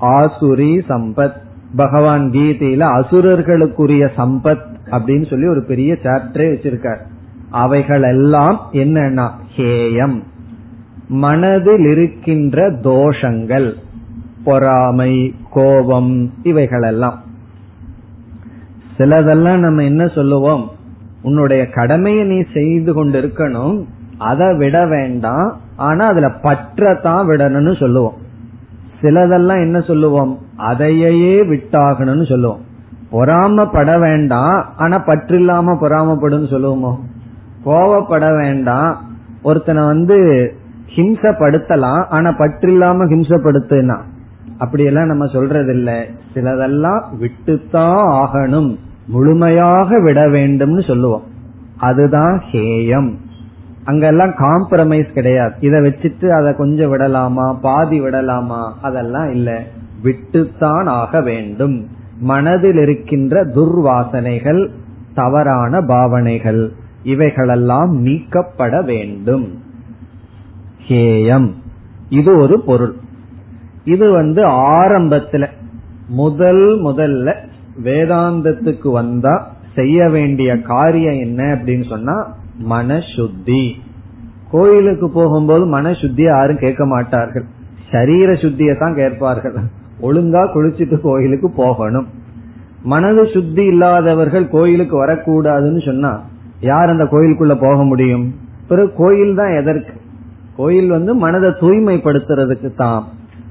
ஆசுரி 0.00 0.82
சம்பத். 0.88 1.44
பகவான் 1.76 2.30
கீதையில 2.30 2.84
அசுரர்களுக்குரிய 2.98 4.08
சம்பத் 4.16 4.66
அப்படின்னு 4.86 5.30
சொல்லி 5.30 5.46
ஒரு 5.46 5.64
பெரிய 5.64 5.98
சாப்டரே 6.02 6.46
வச்சிருக்கார். 6.54 7.00
அவைகளெல்லாம் 7.50 8.60
என்னன்னா 8.72 9.30
ஹேயம். 9.56 10.22
மனதில் 11.08 11.84
இருக்கின்ற 11.84 12.70
தோஷங்கள் 12.70 13.72
பொறாமை 14.44 15.34
கோபம் 15.50 16.32
இவைகளெல்லாம். 16.42 17.22
சிலதெல்லாம் 18.98 19.58
நம்ம 19.58 19.84
என்ன 19.84 20.06
சொல்லுவோம்? 20.06 20.70
உன்னுடைய 21.22 21.68
கடமையை 21.70 22.24
நீ 22.24 22.42
செய்து 22.54 23.04
கொண்டிருக்கணும் 23.04 23.84
அதை 24.18 24.56
விட 24.56 24.86
வேண்டாம் 24.86 25.60
ஆனா 25.76 26.06
அதுல 26.06 26.26
பற்றத்தான் 26.26 27.24
விடணும்னு 27.26 27.76
சொல்லுவோம். 27.76 28.14
சிலதெல்லாம் 29.00 29.60
என்ன 29.60 29.80
சொல்லுவோம்? 29.80 30.38
அதையே 30.56 31.42
விட்டாகணும்னு 31.42 32.26
சொல்லுவோம். 32.26 32.60
பொறாமப்பட 33.12 34.00
வேண்டாம் 34.00 34.66
ஆனா 34.76 35.04
பற்றில்லாம 35.06 35.76
பொறாமப்படும் 35.80 36.48
சொல்லுவோமோ? 36.52 36.98
கோவப்பட 37.66 38.40
வேண்டாம். 38.40 39.00
ஒருத்தனை 39.42 39.84
வந்து 39.84 40.16
ஹிம்சப்படுத்தலாம் 40.96 42.06
ஆனா 42.06 42.32
பற்று 42.32 42.72
இல்லாம 42.72 43.04
ஹிம்சப்படுத்துனா. 43.04 44.00
அப்படியெல்லாம் 44.58 45.06
நம்ம 45.06 45.26
சொல்றது 45.26 45.72
இல்ல 45.72 46.06
சிலதெல்லாம் 46.34 47.02
விட்டுத்தான் 47.20 48.02
ஆகணும். 48.02 48.78
முழுமையாக 49.06 50.00
விட 50.00 50.26
வேண்டும்னு 50.26 50.86
சொல்லுவோம். 50.86 51.22
அதுதான் 51.76 52.42
ஹேயம். 52.52 53.14
அங்கெல்லாம் 53.84 54.30
காம்ப்ரமைஸ் 54.30 55.12
கிடையாது. 55.12 55.54
இதை 55.60 55.80
வச்சுட்டு 55.80 56.28
அதை 56.28 56.54
கொஞ்சம் 56.54 56.90
விடலாமா? 56.90 57.52
பாதி 57.52 58.00
விடலாமா? 58.00 58.76
அதெல்லாம் 58.82 59.30
இல்ல. 59.30 59.62
விட்டுத்தான் 60.02 60.86
ஆக 60.86 61.20
வேண்டும். 61.20 61.86
மனதில் 62.20 62.76
இருக்கின்ற 62.76 63.44
துர்வாசனைகள் 63.44 64.68
தவறான 65.14 65.80
பாவனைகள். 65.80 66.72
இவைகளெல்லாம் 67.06 67.92
நீக்கப்பட 68.00 68.82
வேண்டும். 68.82 69.46
ஹேயம். 70.88 71.48
இது 72.08 72.36
ஒரு 72.38 72.60
பொருள். 72.60 72.94
இது 73.84 74.10
வந்து 74.10 74.42
ஆரம்பத்துல 74.48 75.48
முதல் 76.08 76.64
முதல்ல 76.84 77.34
வேதாந்தத்துக்கு 77.84 78.90
வந்தா 78.92 79.34
செய்ய 79.74 80.08
வேண்டிய 80.08 80.50
காரியம் 80.62 81.18
என்ன 81.18 81.42
அப்படின்னு 81.54 81.88
சொன்னா 81.88 82.36
மனசுத்தி. 82.70 83.62
கோயிலுக்கு 84.50 85.10
போகும்போது 85.10 85.64
மனசுத்தி 85.78 86.22
யாரும் 86.22 86.58
கேட்க 86.58 86.86
மாட்டார்கள். 86.86 87.44
சரீர 87.90 88.32
சுத்தியை 88.32 88.78
தான் 88.78 88.94
கேட்பார்கள். 88.94 89.56
ஒழுங்கா 90.02 90.42
குளிச்சுட்டு 90.54 91.00
கோயிலுக்கு 91.00 91.50
போகணும். 91.50 92.06
மனது 92.82 93.26
சுத்தி 93.26 93.64
இல்லாதவர்கள் 93.64 94.48
கோயிலுக்கு 94.48 94.96
வரக்கூடாதுன்னு 95.06 95.84
சொன்னா 95.86 96.12
யார் 96.60 96.88
அந்த 96.88 97.04
கோயிலுக்குள்ள 97.04 97.60
போக 97.60 97.84
முடியும்? 97.84 98.34
பிறகு 98.68 98.92
கோயில் 98.92 99.34
தான் 99.34 99.50
எதற்கு? 99.50 99.92
கோயில் 100.56 100.88
வந்து 100.88 101.14
மனதை 101.14 101.50
தூய்மைப்படுத்துறதுக்கு 101.50 102.74
தான். 102.74 103.04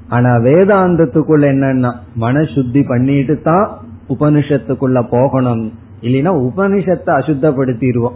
ஆனா 0.08 0.36
வேதாந்தத்துக்குள்ள 0.36 1.46
என்னன்னா 1.46 1.96
மன 2.16 2.44
சுத்தி 2.44 2.84
பண்ணிட்டு 2.84 3.42
தான் 3.42 3.78
உபனிஷத்துக்குள்ள 4.10 5.08
போகணும். 5.10 5.74
இல்லைன்னா 6.02 6.32
உபனிஷத்தை 6.40 7.08
அசுத்தப்படுத்திடுவோம். 7.08 8.14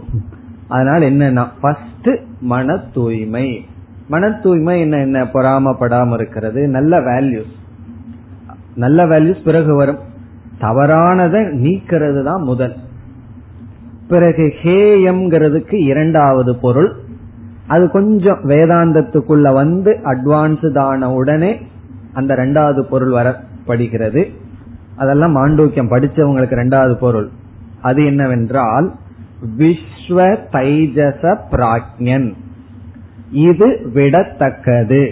அதனால 0.68 1.10
என்னன்னா 1.10 1.46
ஃபர்ஸ்ட் 1.60 2.10
மன 2.40 2.76
தூய்மை 2.76 3.64
மன 4.08 4.30
தூய்மை 4.30 4.80
என்ன 4.80 4.98
என்ன? 5.00 5.24
பொறாமப்படாம 5.24 6.12
இருக்கிறது. 6.12 6.68
நல்ல 6.68 7.00
வேல்யூஸ் 7.00 7.58
நல்ல 8.74 9.06
வேல்யூஸ் 9.06 9.44
பிறகு 9.44 9.74
வரும். 9.74 9.98
தவறானதை 10.60 11.50
நீக்கிறது 11.50 12.22
தான் 12.22 12.42
முதல். 12.42 12.76
பிறகு 14.10 14.44
ஹேயம்ங்கிறதுக்கு 14.62 15.78
இரண்டாவது 15.84 16.52
பொருள். 16.56 16.90
அது 17.66 17.90
கொஞ்சம் 17.90 18.40
வேதாந்தத்துக்குள்ள 18.44 19.52
வந்து 19.52 19.98
அட்வான்ஸ்டான 20.04 21.04
உடனே 21.14 21.52
அந்த 22.12 22.34
ரெண்டாவது 22.34 22.80
பொருள் 22.80 23.12
வரப்படுகிறது. 23.12 24.22
அதெல்லாம் 24.96 25.36
மாண்டூக்கியம் 25.36 25.92
படிச்சவங்களுக்கு 25.94 26.56
ரெண்டாவது 26.62 26.94
பொருள். 26.94 27.28
அது 27.82 28.04
என்னவென்றால் 28.04 28.88
விஸ்வ 29.58 30.18
தைஜச 30.52 31.36
பிராக்ஞன் 31.50 32.28
இது 33.32 33.68
விடத்தக்கது. 33.94 35.02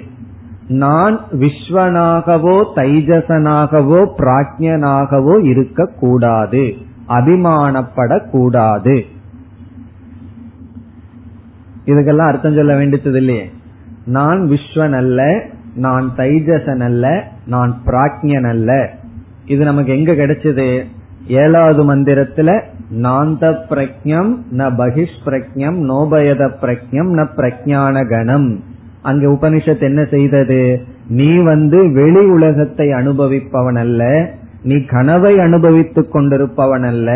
நான் 0.68 1.20
விஸ்வனாகவோ 1.32 2.56
தைஜசனாகவோ 2.76 4.00
பிராக்ஞனாகவோ 4.18 5.44
இருக்கக்கூடாது. 5.44 6.64
அபிமானப்படக்கூடாது. 7.08 8.96
இதுக்கெல்லாம் 11.86 12.30
அர்த்தம் 12.30 12.54
சொல்ல 12.54 12.76
வேண்டியது 12.76 13.18
இல்லையே 13.18 13.50
நான் 14.06 14.40
விஸ்வன் 14.50 14.92
அல்ல 14.92 15.44
நான் 15.76 16.12
தைஜசன் 16.16 16.80
அல்ல 16.80 17.24
நான் 17.46 17.80
பிராக்ஞன் 17.86 18.48
அல்ல 18.48 18.90
இது 19.46 19.64
நமக்கு 19.64 19.96
எங்க 19.96 20.12
கிடைச்சது? 20.12 20.84
ஏழாவது 21.26 21.94
மந்திரத்துல 21.94 22.62
நாந்த 22.96 23.58
பிரக்ஞம் 23.70 24.30
ந 24.50 24.70
பகிஷ் 24.74 25.16
பிரக்ஞம் 25.24 25.78
நோபயத 25.88 26.42
பிரக்ஞம் 26.60 27.10
ந 27.12 27.26
பிரஜான 27.36 28.08
கணம் 28.08 28.60
அங்க 29.02 29.26
உபனிஷத் 29.28 29.80
என்ன 29.80 30.04
செய்தது? 30.04 30.82
நீ 31.08 31.36
வந்து 31.36 31.92
வெளி 31.92 32.26
உலகத்தை 32.26 32.88
அனுபவிப்பவன் 32.88 33.78
அல்ல 33.78 34.02
நீ 34.68 34.76
கனவை 34.84 35.32
அனுபவித்துக் 35.38 36.12
கொண்டிருப்பவன் 36.14 36.86
அல்ல 36.86 37.10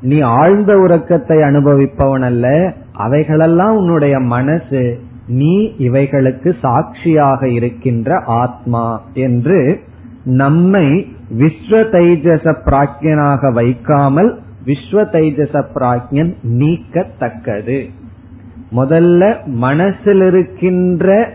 நீ 0.00 0.18
ஆழ்ந்த 0.20 0.72
உறக்கத்தை 0.78 1.36
அனுபவிப்பவன் 1.38 2.24
அல்ல 2.24 2.46
அவைகளெல்லாம் 2.92 3.76
உன்னுடைய 3.76 4.18
மனசு 4.18 4.82
நீ 5.26 5.54
இவைகளுக்கு 5.78 6.50
சாட்சியாக 6.62 7.48
இருக்கின்ற 7.48 8.18
ஆத்மா 8.26 8.86
என்று 9.24 9.60
நம்மை 10.24 10.86
விஸ்வ 11.38 11.80
தைஜச 11.94 12.52
பிராக்யனாக 12.66 13.52
வைக்காமல் 13.52 14.30
விஸ்வ 14.66 15.02
தைஜச 15.14 15.54
பிராக்யன் 15.74 16.32
நீக்கத்தக்கது. 16.60 17.78
முதல்ல 18.76 19.22
மனசில் 19.64 20.24
இருக்கின்ற 20.26 21.28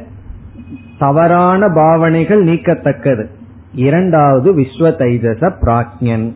தவறான 0.99 1.69
பாவனைகள் 1.75 2.41
நீக்கத்தக்கது. 2.45 3.25
இரண்டாவது 3.73 4.57
விஸ்வ 4.57 4.89
தைஜச 4.99 5.53
பிராக்யன் 5.61 6.33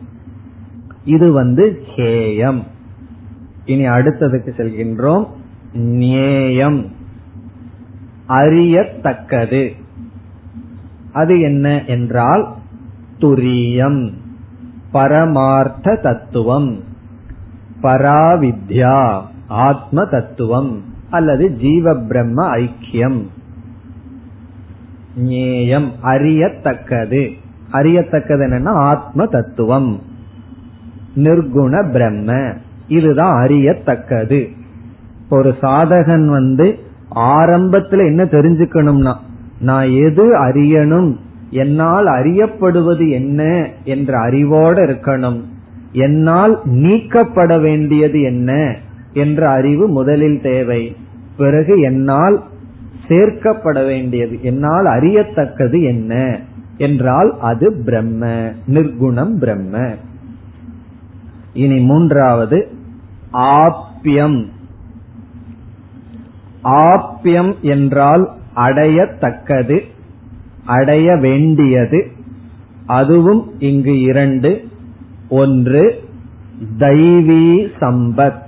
இது 1.04 1.32
வந்து 1.32 1.82
ஹேயம். 1.96 2.62
இனி 3.64 3.88
அடுத்ததுக்கு 3.88 4.50
செல்கின்றோம் 4.56 5.26
நேயம் 5.72 6.92
அறியத்தக்கது. 8.28 9.72
அது 11.12 11.40
என்ன 11.40 11.84
என்றால் 11.84 12.54
துரியம். 13.18 14.12
பரமார்த்த 14.92 15.96
தத்துவம். 15.96 16.80
பராவித்யா 17.82 19.22
ஆத்ம 19.48 20.04
தத்துவம். 20.04 20.84
அல்லது 21.10 21.52
ஜீவ 21.52 21.94
பிரம்ம 21.94 22.56
ஐக்கியம். 22.56 23.26
ஞேயம் 25.24 25.88
அறியத்தக்கது. 26.00 27.30
அறியத்தக்கது 27.70 28.46
என்னன்னா 28.46 28.68
ஆத்ம 28.68 29.26
தத்துவம் 29.26 30.00
நிர்குண 31.16 31.92
பிரம்ம. 31.92 32.52
இதுதான் 32.88 33.46
அறியத்தக்கது. 33.46 34.48
ஒரு 35.28 35.54
சாதகன் 35.62 36.26
வந்து 36.26 36.78
ஆரம்பத்துல 37.14 38.06
என்ன 38.06 38.24
தெரிஞ்சுக்கணும்னா 38.24 39.14
நான் 39.60 39.88
எது 39.88 40.44
அறியணும் 40.44 41.16
என்னால் 41.50 42.06
அறியப்படுவது 42.06 43.10
என்ன 43.10 43.68
என்ற 43.84 44.18
அறிவோடு 44.18 44.86
இருக்கணும். 44.86 45.40
என்னால் 45.92 46.60
நீக்கப்பட 46.64 47.58
வேண்டியது 47.58 48.20
என்ன 48.20 48.76
என்ற 49.12 49.50
அறிவு 49.50 49.88
முதலில் 49.88 50.40
தேவை. 50.40 50.96
பிறகு 51.36 51.80
என்னால் 51.80 52.42
சேர்க்கப்பட 53.08 53.86
வேண்டியது. 53.86 54.38
என்னால் 54.42 54.84
அறியத்தக்கது 54.84 55.82
என்ன? 55.82 56.40
என்றால் 56.78 57.36
அது 57.40 57.82
பிரம்ம 57.84 58.26
நிர்குணம் 58.66 59.34
பிரம்ம. 59.38 59.94
இனி 61.52 61.80
மூன்றாவது 61.80 62.68
ஆப்பியம் 63.32 64.46
ஆப்பியம் 66.64 67.60
என்றால் 67.60 68.30
அடையத்தக்கது 68.56 69.80
அடைய 70.64 71.16
வேண்டியது. 71.16 72.10
அதுவும் 72.86 73.52
இங்கு 73.58 74.00
இரண்டு. 74.00 74.68
ஒன்று 75.28 76.02
தெய்வீ 76.78 77.68
சம்பத். 77.80 78.44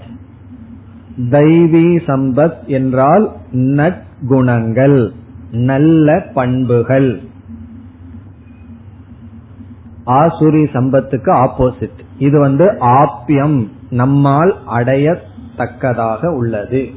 தெய்வீ 1.31 2.01
சம்பத் 2.07 2.67
என்றால் 2.67 3.33
நட் 3.53 4.07
குணங்கள் 4.27 5.13
நல்ல 5.53 6.27
பண்புகள். 6.35 7.21
ஆசுரி 10.07 10.67
சம்பத்துக்கு 10.73 11.47
ஆப்போசிட் 11.47 11.99
இது 12.19 12.39
வந்து 12.39 12.77
ஆப்பியம் 12.81 13.71
நம்மால் 13.91 14.57
அடையத்தக்கதாக 14.77 16.27
உள்ளது. 16.27 16.91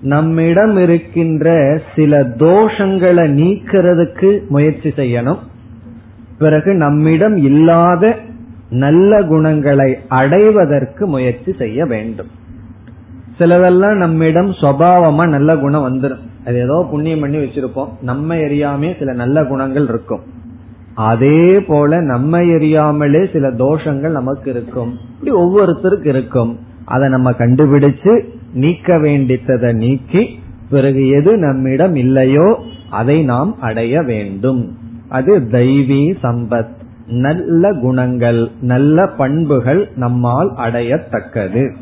நம்மிடம் 0.00 0.76
இருக்கின்ற 0.76 1.78
சில 1.96 2.20
தோஷங்களை 2.20 3.28
நீக்கிறதுக்கு 3.30 4.48
முயற்சி 4.48 4.88
செய்யணும். 4.88 5.38
பிறகு 6.38 6.74
நம்மிடம் 6.74 7.36
இல்லாத 7.36 8.16
நல்ல 8.70 9.22
குணங்களை 9.22 9.98
அடைவதற்கு 10.08 11.06
முயற்சி 11.06 11.52
செய்ய 11.58 11.86
வேண்டும். 11.86 12.38
சிலதெல்லாம் 13.40 13.96
நம்மிடம் 13.96 14.50
சுவாவமா 14.50 15.28
நல்ல 15.28 15.56
குணம் 15.56 15.86
வந்துடும் 15.88 16.22
அது 16.46 16.58
ஏதோ 16.58 16.86
புண்ணியம் 16.90 17.20
பண்ணி 17.20 17.36
வச்சிருப்போம். 17.36 17.88
நம்ம 18.02 18.34
எரியாமே 18.34 18.98
சில 18.98 19.12
நல்ல 19.12 19.44
குணங்கள் 19.44 19.86
இருக்கும். 19.88 20.20
அதே 20.94 21.60
போல 21.60 22.00
நம்ம 22.00 22.40
எரியாமலே 22.40 23.32
சில 23.32 23.50
தோஷங்கள் 23.50 24.10
நமக்கு 24.10 24.50
இருக்கும். 24.50 24.98
இப்படி 25.10 25.32
ஒவ்வொருத்தருக்கு 25.36 26.06
இருக்கும். 26.06 26.58
அதை 26.84 27.08
நம்ம 27.08 27.30
கண்டுபிடிச்சு 27.30 28.24
நீக்க 28.54 28.96
வேண்டித்ததை 28.98 29.72
நீக்கி 29.72 30.38
பிறகு 30.70 31.08
எது 31.08 31.36
நம்மிடம் 31.36 31.94
இல்லையோ 31.94 32.58
அதை 32.90 33.22
நாம் 33.22 33.60
அடைய 33.60 34.02
வேண்டும். 34.02 34.78
அது 35.08 35.38
தெய்வீ 35.38 36.02
சம்பத். 36.22 36.74
நல்ல 37.06 37.72
குணங்கள் 37.72 38.50
நல்ல 38.60 39.06
பண்புகள் 39.06 39.88
நம்மால் 39.96 40.52
அடையத்தக்கது. 40.56 41.74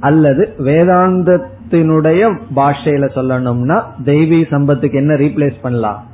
அல்லது 0.00 0.54
வேதாந்தத்தினுடைய 0.58 2.38
பாஷையில 2.56 3.08
சொல்லணும்னா 3.14 3.82
தெய்வீ 4.04 4.44
சம்பத்துக்கு 4.50 4.92
என்ன 4.92 5.14
ரீப்ளேஸ் 5.14 5.60
பண்ணலாம்? 5.62 6.04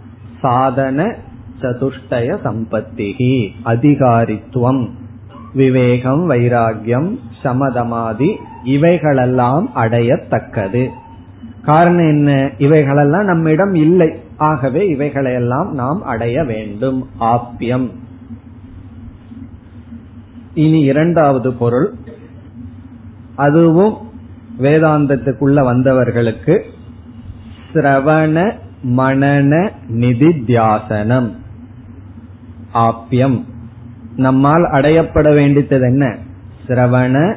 சாதன 0.40 1.16
சதுஷ்டய 1.60 2.36
சம்பத்திகி 2.44 3.48
அதிகாரித்துவம் 3.64 4.88
விவேகம் 5.54 6.30
வைராகியம் 6.30 7.18
சமதமாதி 7.44 8.36
இவைகளெல்லாம் 8.64 9.70
அடையத்தக்கது. 9.74 10.88
காரணம் 11.62 12.08
என்ன? 12.08 12.50
இவைகளெல்லாம் 12.58 13.24
நம்மிடம் 13.24 13.74
இல்லை. 13.74 14.12
ஆகவே 14.36 14.88
இவைகளையெல்லாம் 14.88 15.72
நாம் 15.72 16.02
அடைய 16.02 16.44
வேண்டும். 16.44 17.08
ஆப்பியம் 17.20 17.90
இனி 20.54 20.80
இரண்டாவது 20.80 21.52
பொருள். 21.52 21.94
அதுவும் 23.36 23.96
வேதாந்தத்துக்குள்ள 24.58 25.64
வந்தவர்களுக்கு 25.72 26.60
சிரவண 27.74 28.52
மனன 28.82 29.70
நிதித்தியாசனம் 29.90 31.30
ஆப்பியம் 32.72 33.44
நம்மால் 34.16 34.70
அடையப்பட 34.70 35.34
வேண்டியது 35.34 35.80
என்ன? 35.80 36.16
சிரவண 36.66 37.36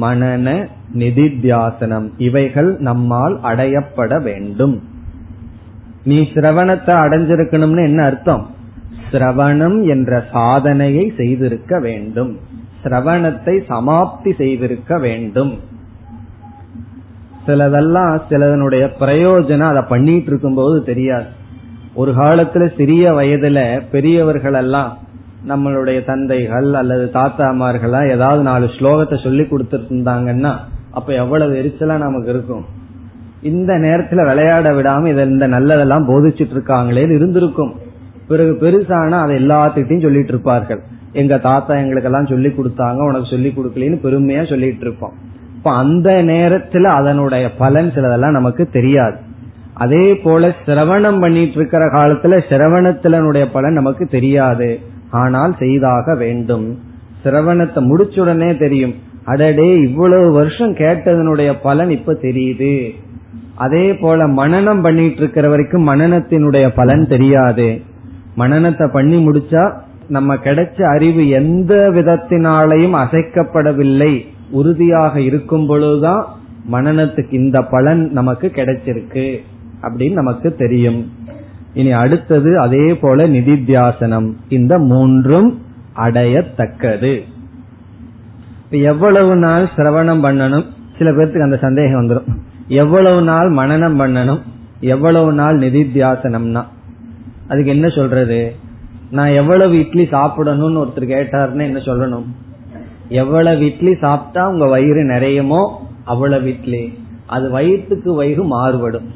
மனன 0.00 0.68
நிதித்தியாசனம் 0.94 2.08
இவைகள் 2.18 2.76
நம்மால் 2.78 3.40
அடையப்பட 3.42 4.22
வேண்டும். 4.22 4.82
நீ 6.04 6.20
சிரவணத்தை 6.20 6.94
அடைஞ்சிருக்கணும்னு 6.94 7.84
என்ன 7.84 8.04
அர்த்தம்? 8.04 8.50
சிரவணம் 9.12 9.88
என்ற 9.88 10.24
சாதனையை 10.32 11.12
செய்திருக்க 11.16 11.78
வேண்டும். 11.78 12.38
சிரவணத்தை 12.84 13.54
சமாப்தி 13.68 14.32
செய்திருக்க 14.36 14.98
வேண்டும். 14.98 15.54
சிலதெல்லாம் 17.46 18.12
சிலதனுடைய 18.30 18.84
பிரயோஜனம் 19.00 19.72
அதை 19.72 19.82
பண்ணிட்டு 19.88 20.30
இருக்கும் 20.30 20.54
போது 20.54 20.76
தெரியாது. 20.84 21.26
ஒரு 21.94 22.12
காலத்துல 22.12 22.64
சிறிய 22.76 23.12
வயதுல 23.12 23.80
பெரியவர்கள் 23.90 24.52
எல்லாம் 24.52 24.92
நம்மளுடைய 25.48 26.04
தந்தைகள் 26.04 26.68
அல்லது 26.72 27.10
தாத்தாமார்களா 27.12 28.00
ஏதாவது 28.10 28.42
நாலு 28.42 28.66
ஸ்லோகத்தை 28.66 29.22
சொல்லி 29.22 29.42
கொடுத்துருந்தாங்கன்னா 29.42 30.52
அப்ப 30.90 31.12
எவ்வளவு 31.12 31.54
எரிச்சலா 31.54 31.96
நமக்கு 31.96 32.30
இருக்கும். 32.30 32.64
இந்த 33.42 33.72
நேரத்துல 33.74 34.26
விளையாட 34.26 34.70
விடாம 34.70 35.06
இதை 35.06 35.28
இந்த 35.28 35.48
நல்லதெல்லாம் 35.48 36.08
போதிச்சுட்டு 36.10 36.54
இருக்காங்களேன்னு 36.56 37.14
இருந்திருக்கும். 37.14 37.72
பிறகு 38.28 38.52
பெருசானா 38.60 39.18
அதை 39.20 39.34
எல்லாத்துக்கிட்டையும் 39.44 40.06
சொல்லிட்டு 40.06 40.32
இருப்பார்கள். 40.32 40.82
எங்க 41.14 41.38
தாத்தா 41.38 41.74
எங்களுக்கெல்லாம் 41.74 42.30
சொல்லி 42.32 42.48
கொடுத்தாங்க 42.48 43.00
உனக்கு 43.08 43.28
சொல்லி 43.30 43.50
கொடுக்கலன்னு 43.56 43.98
பெருமையா 44.04 44.42
சொல்லிட்டு 44.48 44.84
இருப்போம். 44.86 45.14
இப்ப 45.56 45.72
அந்த 45.82 46.08
நேரத்துல 46.22 46.82
அதனுடைய 46.82 47.44
பலன் 47.52 47.92
சிலதெல்லாம் 47.94 48.38
நமக்கு 48.38 48.64
தெரியாது. 48.68 49.16
அதே 49.74 50.16
போல 50.16 50.50
சிரவணம் 50.66 51.20
பண்ணிட்டு 51.20 51.56
இருக்கிற 51.56 51.84
காலத்துல 51.86 52.34
சிரவணத்தினுடைய 52.50 53.44
பலன் 53.52 53.72
நமக்கு 53.72 54.06
தெரியாது. 54.06 54.68
ஆனால் 55.10 55.54
செய்தாக 55.58 56.14
வேண்டும். 56.14 56.66
சிரவணத்தை 57.24 57.80
முடிச்சுடனே 57.90 58.50
தெரியும். 58.58 58.94
அடடே 59.24 59.68
இவ்வளவு 59.76 60.32
வருஷம் 60.32 60.74
கேட்டதனுடைய 60.74 61.50
பலன் 61.62 61.90
இப்ப 61.90 62.16
தெரியுது. 62.22 62.74
அதே 63.54 63.86
போல 63.94 64.26
மனநம் 64.28 64.82
பண்ணிட்டு 64.82 65.16
இருக்கிற 65.16 65.48
வரைக்கும் 65.48 65.88
மனநத்தினுடைய 65.88 66.66
பலன் 66.74 67.04
தெரியாது. 67.08 67.68
மனநத்தை 68.36 68.86
பண்ணி 68.92 69.18
முடிச்சா 69.26 69.64
நம்ம 70.08 70.34
கிடைச்ச 70.34 70.82
அறிவு 70.82 71.28
எந்த 71.28 71.90
விதத்தினாலையும் 71.90 73.06
அசைக்கப்படவில்லை. 73.06 74.26
உறுதியாக 74.50 75.20
இருக்கும் 75.20 75.66
பொழுதுதான் 75.66 76.26
மனநத்துக்கு 76.72 77.32
இந்த 77.32 77.62
பலன் 77.62 78.10
நமக்கு 78.10 78.52
கிடைச்சிருக்கு 78.54 79.36
அப்படின்னு 79.82 80.12
நமக்கு 80.12 80.54
தெரியும். 80.54 81.12
இனி 81.74 81.92
அடுத்தது 81.92 82.58
அதே 82.58 82.96
போல 82.96 83.28
நிதித்தியாசனம். 83.28 84.32
இந்த 84.48 84.78
மூன்றும் 84.78 85.62
அடையத்தக்கது. 85.96 87.20
எவ்வளவு 88.70 89.36
நாள் 89.36 89.70
சிரவணம் 89.76 90.24
பண்ணணும்? 90.24 90.64
சில 90.98 91.10
பேர்த்துக்கு 91.10 91.42
அந்த 91.42 91.56
சந்தேகம் 91.56 92.02
வந்துடும் 92.02 92.34
எவ்வளவு 92.68 93.22
நாள் 93.22 93.50
மனநம் 93.50 94.00
பண்ணணும்? 94.00 94.40
எவ்வளவு 94.80 95.32
நாள் 95.32 95.58
நிதித்தியாசனம்னா? 95.58 96.64
அதுக்கு 97.48 97.70
என்ன 97.70 97.88
சொல்றது? 97.88 98.54
நான் 99.10 99.28
எவ்வளவு 99.28 99.78
இட்லி 99.78 100.02
சாப்பிடணும்னு 100.02 100.84
ஒருத்தர் 100.84 101.14
கேட்டாருன்னு 101.14 101.62
என்ன 101.62 101.78
சொல்லணும்? 101.78 102.24
எவ்வளவு 103.08 103.64
இட்லி 103.64 103.94
சாப்பிட்டா 103.94 104.48
உங்க 104.48 104.66
வயிறு 104.66 105.04
நிறையுமோ 105.04 105.70
அவ்வளவு 106.04 106.48
இட்லி. 106.48 106.98
அது 107.26 107.50
வயிற்றுக்கு 107.50 108.14
வயிறு 108.14 108.44
மாறுபடும். 108.44 109.10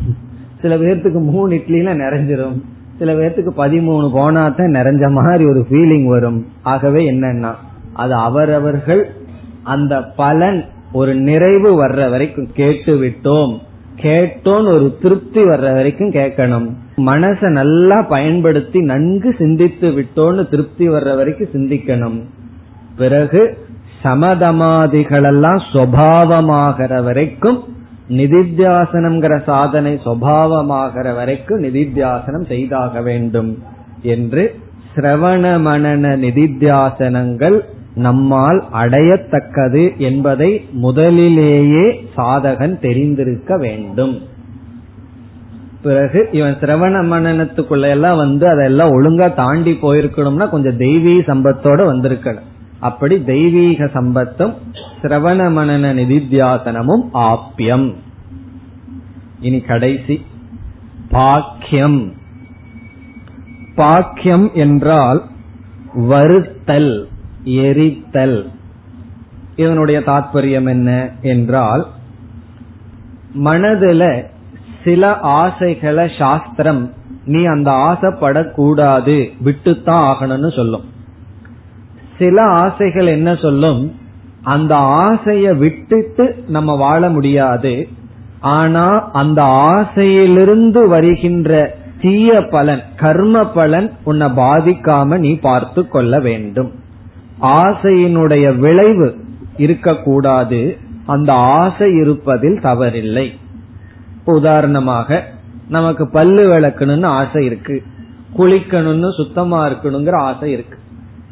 சில 0.60 0.76
பேர்த்துக்கு 0.76 1.20
மூணு 1.20 1.54
இட்லியில 1.54 1.96
நிறைஞ்சிரும். 1.96 2.60
சில 2.98 3.12
பேர்த்துக்கு 3.12 3.50
பதிமூணு 3.56 4.10
போனாதான் 4.14 4.70
நிறைஞ்ச 4.72 5.10
மாதிரி 5.10 5.44
ஒரு 5.44 5.66
ஃபீலிங் 5.70 6.06
வரும். 6.06 6.46
ஆகவே 6.62 7.10
என்னன்னா 7.10 7.54
அது 7.92 8.14
அவரவர்கள் 8.14 9.10
அந்த 9.62 10.02
பலன் 10.02 10.64
ஒரு 10.92 11.14
நிறைவு 11.14 11.86
வர்ற 11.86 12.10
வரைக்கும் 12.10 12.48
கேட்டு 12.54 12.94
விட்டோம் 12.94 13.58
கேட்டோன்னு 14.02 14.72
ஒரு 14.74 14.98
திருப்தி 15.02 15.40
வர்ற 15.40 15.68
வரைக்கும் 15.74 16.10
கேட்கணும். 16.10 16.66
மனசை 16.96 17.48
நல்லா 17.50 18.02
பயன்படுத்தி 18.02 18.80
நன்கு 18.82 19.34
சிந்தித்து 19.38 19.88
விட்டோன்னு 19.88 20.48
திருப்தி 20.48 20.88
வர்ற 20.88 21.16
வரைக்கும் 21.16 21.52
சிந்திக்கணும். 21.52 22.18
பிறகு 22.96 23.42
சமதமாதிகளெல்லாம் 24.04 25.60
சுவாவமாகிற 25.72 27.04
வரைக்கும் 27.04 27.58
நிதித்தியாசனம்ங்கிற 28.08 29.34
சாதனை 29.44 30.00
சுவாவமாகிற 30.04 31.14
வரைக்கும் 31.14 31.62
நிதித்தியாசனம் 31.62 32.46
செய்தாக 32.46 33.00
வேண்டும் 33.00 33.50
என்று 34.02 34.44
சிரவண 34.94 35.44
மனன 35.66 36.12
நிதித்தியாசனங்கள் 36.24 37.58
நம்மால் 37.98 38.64
அடையத்தக்கது 38.72 39.96
என்பதை 39.96 40.66
முதலிலேயே 40.72 42.10
சாதகன் 42.16 42.78
தெரிந்திருக்க 42.78 43.56
வேண்டும். 43.56 44.18
பிறகு 45.82 46.28
இவன் 46.32 46.56
சிரவண 46.60 46.94
மனநத்துக்குள்ள 47.12 47.88
எல்லாம் 47.88 48.16
வந்து 48.16 48.48
அதெல்லாம் 48.48 48.90
ஒழுங்கா 48.90 49.34
தாண்டி 49.34 49.78
போயிருக்கணும்னா 49.82 50.48
கொஞ்சம் 50.48 50.76
தெய்வீக 50.76 51.34
சம்பத்தோட 51.34 51.82
வந்திருக்கணும். 51.90 52.46
அப்படி 52.80 53.24
தெய்வீக 53.24 53.84
சம்பத்தும் 53.84 54.54
சிரவண 55.02 55.50
மனன 55.50 55.94
நிதித்தியாசனமும் 55.94 57.02
ஆப்பியம் 57.12 57.94
இனி 59.40 59.60
கடைசி. 59.60 60.24
பாக்கியம். 61.10 62.12
பாக்கியம் 63.74 64.50
என்றால் 64.54 65.22
வருத்தல். 65.94 67.08
எரித்தல். 67.48 68.48
இதனுடைய 69.56 70.00
தாற்பயம் 70.00 70.68
என்ன 70.68 71.10
என்றால் 71.22 71.86
மனதுல 73.44 74.22
சில 74.84 75.16
ஆசைகளை 75.16 76.10
சாஸ்திரம் 76.18 76.92
நீ 77.24 77.44
அந்த 77.44 77.70
ஆசைப்படக்கூடாது 77.70 79.32
விட்டுத்தான் 79.44 80.04
ஆகணும்னு 80.10 80.56
சொல்லும். 80.56 80.84
சில 82.18 82.42
ஆசைகள் 82.42 83.06
என்ன 83.06 83.34
சொல்லும்? 83.34 83.96
அந்த 84.42 84.74
ஆசைய 84.74 85.56
விட்டுட்டு 85.56 86.44
நம்ம 86.48 86.76
வாழ 86.76 87.08
முடியாது. 87.08 87.88
ஆனா 88.40 89.10
அந்த 89.12 89.42
ஆசையிலிருந்து 89.42 90.88
வருகின்ற 90.88 91.76
தீய 92.00 92.46
பலன் 92.50 92.82
கர்ம 92.96 93.44
பலன் 93.44 93.92
உன்னை 94.04 94.26
பாதிக்காம 94.26 95.18
நீ 95.18 95.34
பார்த்து 95.34 95.88
கொள்ள 95.88 96.20
வேண்டும். 96.20 96.72
ஆசையினுடைய 97.42 98.58
விளைவு 98.58 99.16
இருக்கக்கூடாது. 99.56 100.78
அந்த 101.06 101.32
ஆசை 101.32 101.92
இருப்பதில் 101.92 102.58
தவறில்லை. 102.58 103.30
உதாரணமாக 104.24 105.24
நமக்கு 105.68 106.08
பல்லு 106.10 106.58
விளக்கணும்னு 106.58 107.04
ஆசை 107.04 107.44
இருக்கு. 107.44 107.82
குளிக்கணும்னு 108.38 109.14
சுத்தமா 109.14 109.68
இருக்கணுங்கிற 109.68 110.14
ஆசை 110.14 110.52
இருக்கு. 110.52 110.78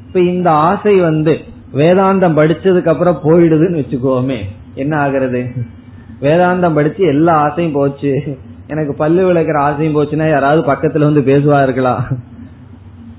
இப்ப 0.07 0.21
இந்த 0.21 0.51
ஆசை 0.51 1.01
வந்து 1.01 1.39
வேதாந்தம் 1.75 2.39
படிச்சதுக்கு 2.39 2.87
அப்புறம் 2.87 3.21
போயிடுதுன்னு 3.25 3.77
வச்சுக்கோமே. 3.77 4.39
என்ன 4.75 5.09
ஆகுறது? 5.09 5.51
வேதாந்தம் 6.21 6.75
படிச்சு 6.75 7.07
எல்லா 7.07 7.35
ஆசையும் 7.35 7.73
போச்சு. 7.73 8.39
எனக்கு 8.67 8.95
பல்லு 8.95 9.33
விளக்குற 9.33 9.57
ஆசையும் 9.57 9.97
போச்சுன்னா 9.97 10.31
யாராவது 10.31 10.73
பக்கத்துல 10.73 10.99
வந்து 10.99 11.21
பேசுவார்களா? 11.21 11.97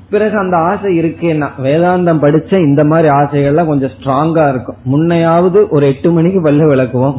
பிறகு 0.10 0.38
அந்த 0.38 0.58
ஆசை 0.58 1.00
இருக்கேன்னா 1.00 1.50
வேதாந்தம் 1.64 2.22
படிச்ச 2.24 2.60
இந்த 2.60 2.84
மாதிரி 2.84 3.08
ஆசைகள்லாம் 3.10 3.66
கொஞ்சம் 3.66 3.90
ஸ்ட்ராங்கா 3.90 4.50
இருக்கும். 4.50 4.76
முன்னையாவது 4.84 5.68
ஒரு 5.70 5.86
எட்டு 5.88 6.12
மணிக்கு 6.12 6.42
பல்லு 6.42 6.76
விளக்குவோம். 6.76 7.18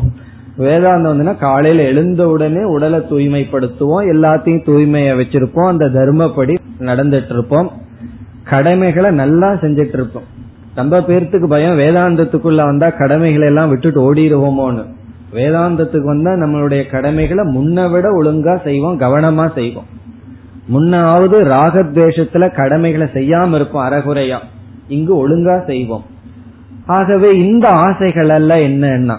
வேதாந்தம் 0.59 1.11
வந்துன்னா 1.12 1.38
காலையில 1.38 1.83
எழுந்த 1.83 2.29
உடனே 2.29 2.62
உடலை 2.64 2.98
தூய்மைப்படுத்துவோம். 2.98 4.07
எல்லாத்தையும் 4.12 4.64
தூய்மையை 4.68 5.12
வச்சிருப்போம். 5.20 5.66
அந்த 5.66 5.87
தர்மப்படி 5.87 6.57
நடந்துட்டு 6.81 7.31
இருப்போம் 7.31 7.70
கடமைகளை 8.44 9.11
நல்லா 9.11 9.51
செஞ்சிட்டு 9.53 9.92
இருப்போம் 9.92 10.22
ரொம்ப 10.74 11.01
பேர்த்துக்கு 11.01 11.46
பயம் 11.48 11.79
வேதாந்தத்துக்குள்ள 11.79 12.64
வந்தா 12.64 12.90
கடமைகளை 12.90 13.46
எல்லாம் 13.46 13.68
விட்டுட்டு 13.68 14.14
ஓடிடுவோமோன்னு 14.14 14.85
வேதாந்தத்துக்கு 15.35 16.05
வந்தா 16.05 16.31
நம்மளுடைய 16.31 16.90
கடமைகளை 16.90 17.44
முன்ன 17.44 17.90
விட 17.90 18.09
ஒழுங்கா 18.22 18.62
செய்வோம் 18.62 19.01
கவனமா 19.01 19.55
செய்வோம். 19.55 19.85
முன்னாவது 20.73 21.37
ராகத்வேஷத்துல 21.55 22.55
கடமைகளை 22.55 23.07
செய்யாம 23.07 23.55
இருப்போம் 23.55 23.91
அறகுறையா. 23.91 24.39
இங்கு 24.89 25.29
ஒழுங்கா 25.29 25.67
செய்வோம். 25.67 26.05
ஆகவே 26.87 27.39
இந்த 27.39 27.69
ஆசைகள் 27.69 28.29
அல்ல 28.29 28.57
என்னன்னா 28.57 29.17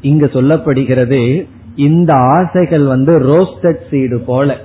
இங்க 0.00 0.26
சொல்லப்படுகிறது 0.26 1.48
இந்த 1.76 2.14
ஆசைகள் 2.14 2.84
வந்து 2.84 3.20
ரோஸ்டட் 3.20 3.88
சீடு 3.90 4.20
போல 4.20 4.56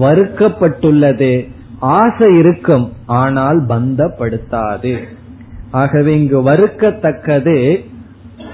வறுக்கப்பட்டுள்ளது. 0.00 1.50
ஆசை 1.78 2.38
இருக்கும் 2.38 2.92
ஆனால் 3.06 3.66
பந்தப்படுத்தாது. 3.66 5.02
ஆகவே 5.70 6.20
இங்கு 6.20 6.50
வறுக்கத்தக்கது 6.50 7.84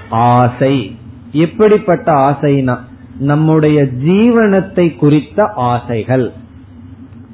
ஆசை. 0.09 0.95
எப்படிப்பட்ட 1.31 2.11
ஆசைனா 2.11 2.77
நம்முடைய 3.19 3.83
ஜீவனத்தை 3.83 4.95
குறித்த 4.95 5.43
ஆசைகள். 5.55 6.31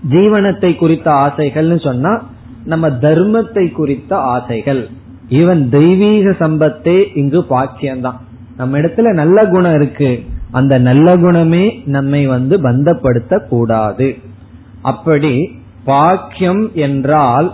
ஜீவனத்தை 0.09 0.75
குறித்த 0.75 1.11
ஆசைகள்னு 1.11 1.79
சொன்னா 1.83 2.23
நம்ம 2.65 2.89
தர்மத்தை 2.89 3.71
குறித்த 3.71 4.17
ஆசைகள். 4.17 4.89
ஈவன் 5.29 5.69
தெய்வீக 5.69 6.29
சம்பத்தே 6.29 6.97
இங்கு 7.15 7.45
பாக்கியம்தான் 7.49 8.19
நம்ம 8.57 8.77
இடத்துல 8.77 9.13
நல்ல 9.13 9.45
குணம் 9.45 9.73
இருக்கு. 9.73 10.23
அந்த 10.51 10.77
நல்ல 10.77 11.17
குணமே 11.17 11.81
நம்மை 11.85 12.27
வந்து 12.27 12.57
பந்தப்படுத்த 12.61 13.39
கூடாது 13.47 14.15
அப்படி 14.81 15.33
பாக்கியம் 15.83 16.63
என்றால் 16.73 17.53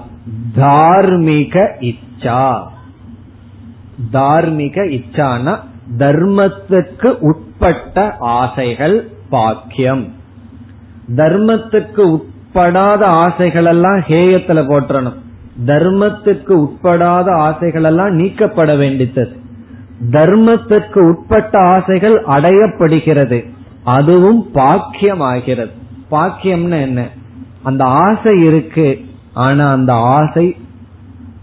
தார்மீக 0.56 1.56
இச்சா. 1.80 2.62
தார்மீக 4.12 4.86
இச்சான 4.98 5.56
தர்மத்துக்கு 5.98 7.10
உட்பட்ட 7.20 8.16
ஆசைகள் 8.20 8.98
பாக்கியம். 9.30 10.06
தர்மத்துக்கு 11.16 12.04
உட்படாத 12.54 13.08
ஆசைகளெல்லாம் 13.08 14.00
ஹேயத்துல 14.08 14.62
போற்றணும். 14.66 15.18
தர்மத்துக்கு 15.66 16.54
உட்படாத 16.54 17.32
ஆசைகளெல்லாம் 17.32 18.10
நீக்கப்பட 18.10 18.76
வேண்டித்தது. 18.76 19.36
தர்மத்திற்கு 20.12 21.00
உட்பட்ட 21.00 21.60
ஆசைகள் 21.60 22.24
அடையப்படுகிறது. 22.24 23.50
அதுவும் 23.84 24.52
பாக்கியம் 24.52 25.20
ஆகிறது 25.20 25.72
பாக்கியம்னு 26.12 26.82
என்ன? 26.82 27.08
அந்த 27.64 27.84
ஆசை 27.84 28.44
இருக்கு 28.44 29.06
ஆனா 29.34 29.72
அந்த 29.72 29.94
ஆசை 29.94 30.56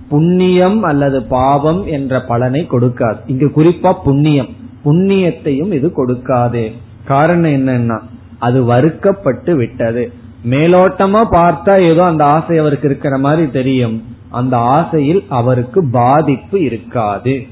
புண்ணியம் 0.08 0.82
அல்லது 0.82 1.22
பாவம் 1.22 1.86
என்ற 1.86 2.20
பலனை 2.20 2.66
கொடுக்காது. 2.70 3.16
இங்கு 3.26 3.52
குறிப்பா 3.56 3.92
புண்ணியம். 3.92 4.48
புண்ணியத்தையும் 4.84 5.72
இது 5.72 5.92
கொடுக்காது. 5.96 6.72
காரணம் 7.04 7.50
என்னன்னா 7.50 8.00
அது 8.38 8.64
வறுக்கப்பட்டு 8.64 9.56
விட்டது. 9.56 10.12
மேலோட்டமா 10.44 11.24
பார்த்தா 11.32 11.80
ஏதோ 11.80 12.04
அந்த 12.04 12.24
ஆசை 12.24 12.58
அவருக்கு 12.58 12.88
இருக்கிற 12.88 13.18
மாதிரி 13.18 13.50
தெரியும். 13.50 14.02
அந்த 14.30 14.56
ஆசையில் 14.56 15.24
அவருக்கு 15.28 15.84
பாதிப்பு 15.90 16.62
இருக்காது. 16.62 17.46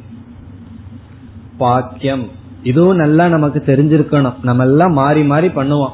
பாக்கியம். 1.59 2.29
இதுவும் 2.62 2.96
நல்லா 2.96 3.29
நமக்கு 3.29 3.62
தெரிஞ்சிருக்கணும். 3.66 4.35
நம்ம 4.42 4.64
எல்லாம் 4.64 4.92
மாறி 4.92 5.22
மாறி 5.22 5.46
பண்ணுவோம். 5.46 5.90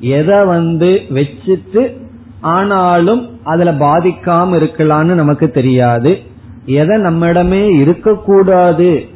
எதை 0.00 0.44
வந்து 0.44 1.02
வச்சுட்டு 1.08 1.96
ஆனாலும் 2.40 3.40
அதுல 3.44 3.72
பாதிக்காம 3.72 4.58
இருக்கலாம்னு 4.58 5.14
நமக்கு 5.14 5.50
தெரியாது. 5.50 6.22
எதை 6.66 6.96
நம்மிடமே 6.96 7.80
இருக்கக்கூடாது. 7.80 9.08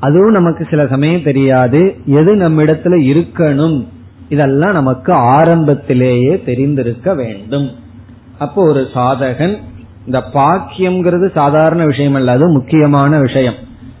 அதுவும் 0.00 0.32
நமக்கு 0.32 0.66
சில 0.70 0.86
சமயம் 0.86 1.22
தெரியாது. 1.22 1.96
எது 2.06 2.36
நம்மிடத்துல 2.36 2.96
இருக்கணும்? 3.12 3.86
இதெல்லாம் 4.30 4.72
நமக்கு 4.72 5.12
ஆரம்பத்திலேயே 5.12 6.42
தெரிந்திருக்க 6.46 7.14
வேண்டும். 7.14 7.68
அப்போ 8.38 8.62
ஒரு 8.62 8.86
சாதகன் 8.94 9.56
இந்த 10.06 10.22
பாக்கியம்ங்கிறது 10.34 11.26
சாதாரண 11.34 11.84
விஷயம் 11.84 12.14
அல்ல 12.14 12.32
அது 12.32 12.46
முக்கியமான 12.48 13.18
விஷயம். 13.18 13.54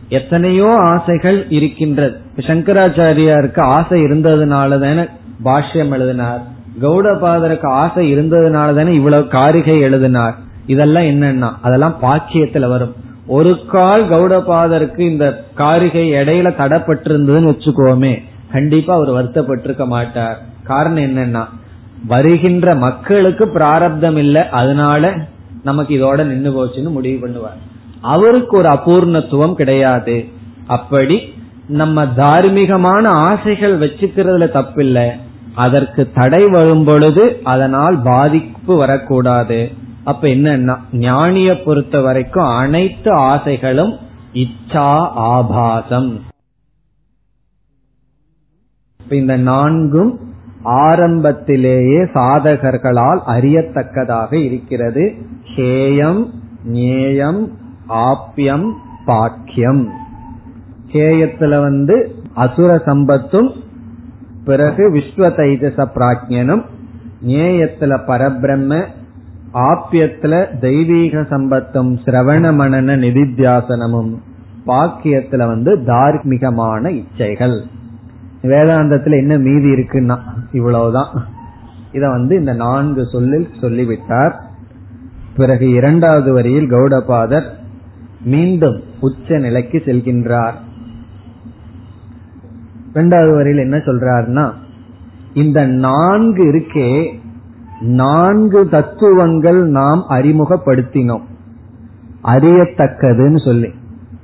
எத்தனையோ 0.08 0.68
ஆசைகள் 0.78 1.38
இருக்கின்றது. 1.48 2.16
சங்கராச்சாரியாருக்கு 2.36 3.60
ஆசை 3.60 4.02
இருந்ததுனால 4.02 4.78
தானே 4.78 5.04
பாஷ்யம் 5.44 5.92
எழுதினார். 5.92 6.42
கௌடபாதருக்கு 6.82 7.68
ஆசை 7.82 8.04
இருந்ததுனால 8.16 8.74
தானே 8.74 8.94
இவ்வளவு 8.94 9.28
காரிகை 9.28 9.80
எழுதினார். 9.80 10.34
இதெல்லாம் 10.66 11.08
என்னன்னா 11.12 11.50
அதெல்லாம் 11.62 11.96
பாக்கியத்துல 12.02 12.68
வரும். 12.68 12.94
ஒரு 13.26 13.52
கால் 13.70 14.04
கௌடபாதருக்கு 14.10 14.98
இந்த 14.98 15.44
காரிகை 15.54 16.12
இடையில 16.12 16.50
தடப்பட்டிருந்ததுன்னு 16.58 17.50
வச்சுக்கோமே 17.52 18.14
கண்டிப்பா 18.52 18.94
அவர் 18.94 19.10
வருத்தப்பட்டிருக்க 19.16 19.86
மாட்டார். 19.86 20.38
காரணம் 20.64 21.04
என்னன்னா 21.08 21.42
வருகின்ற 22.06 22.74
மக்களுக்கு 22.74 23.48
பிராரப்தம் 23.48 24.16
இல்லை 24.16 24.42
அதனால 24.48 25.12
நமக்கு 25.62 25.92
இதோட 25.98 26.24
நின்று 26.24 26.50
போச்சுன்னு 26.52 26.90
முடிவு 26.90 27.28
பண்ணுவார். 27.28 27.58
அவருக்கு 28.00 28.56
ஒரு 28.56 28.68
அபூர்ணத்துவம் 28.68 29.54
கிடையாது. 29.54 30.16
அப்படி 30.66 31.16
நம்ம 31.80 32.04
தார்மீகமான 32.04 33.04
ஆசைகள் 33.28 33.74
வச்சுக்கிறதுல 33.78 34.46
தப்பில்லை. 34.56 35.08
அதற்கு 35.54 36.02
தடை 36.14 36.42
வரும் 36.48 36.84
பொழுது 36.84 37.24
அதனால் 37.44 37.96
பாதிப்பு 38.04 38.76
வரக்கூடாது. 38.76 39.60
அப்ப 40.04 40.28
என்னன்னா 40.28 40.76
ஞானிய 40.92 41.50
பொறுத்த 41.64 42.00
வரைக்கும் 42.00 42.50
அனைத்து 42.62 43.10
ஆசைகளும் 43.14 43.92
இச்சா 44.34 44.88
ஆபாசம். 45.30 46.10
இந்த 49.10 49.36
நான்கும் 49.36 50.18
ஆரம்பத்திலேயே 50.62 52.02
சாதகர்களால் 52.02 53.20
அறியத்தக்கதாக 53.26 54.34
இருக்கிறது. 54.34 55.14
ஹேயம் 55.56 56.30
நேயம் 56.64 57.52
ஆப்யம் 57.88 58.70
பாக்கியம். 59.06 59.88
ஹேயத்துல 60.92 61.60
வந்து 61.60 62.14
அசுர 62.34 62.76
சம்பத்தும் 62.76 63.50
பிறகு 64.44 64.90
விஸ்வ 64.90 65.18
தைஜச 65.18 65.86
பிராஜ்யனும் 65.94 66.64
நேயத்துல 67.26 67.98
பரபிரம்ம 68.06 68.84
ஆப்பியத்துல 69.54 70.58
தெய்வீக 70.58 71.20
சம்பத்தும் 71.20 71.98
சிரவண 72.04 72.52
மனன 72.54 72.96
நிதித்தியாசனமும் 72.96 74.14
பாக்கியத்துல 74.66 75.46
வந்து 75.46 75.76
தார்மீகமான 75.76 76.90
இச்சைகள். 76.90 77.60
வேதாந்தத்துல 78.42 79.10
என்ன 79.10 79.38
மீதி 79.38 79.70
இருக்குன்னா? 79.70 80.18
இவ்வளவுதான். 80.52 81.24
இத 81.92 82.08
வந்து 82.08 82.38
இந்த 82.38 82.52
நான்கு 82.52 83.06
சொல்லில் 83.06 83.48
சொல்லிவிட்டார். 83.60 84.40
பிறகு 85.36 85.70
இரண்டாவது 85.70 86.32
வரியில் 86.32 86.70
கௌடபாதர் 86.70 87.48
மீண்டும் 88.22 88.82
உச்ச 89.00 89.38
நிலைக்கு 89.38 89.82
செல்கின்றார். 89.84 90.52
இரண்டாவது 92.90 93.34
வரையில் 93.34 93.62
என்ன 93.62 93.76
சொல்றாருன்னா 93.76 94.52
இந்த 95.34 95.66
நான்கு 95.66 96.44
இருக்கே 96.44 97.18
நான்கு 97.80 98.68
தத்துவங்கள் 98.68 99.66
நாம் 99.66 100.04
அறிமுகப்படுத்தினோம். 100.08 101.22
அறியத்தக்கதுன்னு 102.24 103.44
சொல்லி. 103.44 103.68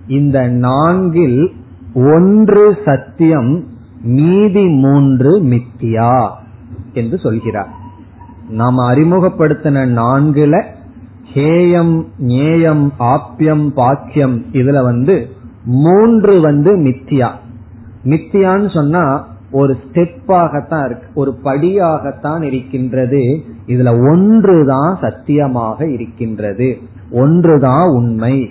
இந்த 0.06 0.48
நான்கில் 0.48 1.52
ஒன்று 1.94 2.78
சத்தியம் 2.84 3.66
மீதி 4.02 4.66
மூன்று 4.66 5.42
மித்தியா 5.42 6.30
என்று 6.92 7.18
சொல்கிறார். 7.18 7.68
நாம் 8.50 8.78
அறிமுகப்படுத்தின 8.78 9.86
நான்குல 9.86 10.64
ஹேயம் 11.34 12.04
நேயம் 12.18 12.92
ஆப்பியம் 12.98 13.68
பாக்கியம் 13.68 14.44
இதுல 14.52 14.82
வந்து 14.82 15.28
மூன்று 15.64 16.40
வந்து 16.40 16.76
மித்தியா. 16.76 17.30
மித்தியான்னு 18.04 18.72
சொன்னா 18.74 19.28
ஒரு 19.50 19.76
ஸ்டெப்பாகத்தான் 19.84 20.84
இருக்கு 20.84 21.06
ஒரு 21.14 21.38
படியாகத்தான் 21.44 22.42
இருக்கின்றது. 22.42 23.42
இதுல 23.66 24.10
ஒன்றுதான் 24.10 24.98
சத்தியமாக 25.00 25.90
இருக்கின்றது 25.90 26.78
ஒன்றுதான் 27.10 27.88
உண்மை. 27.88 28.50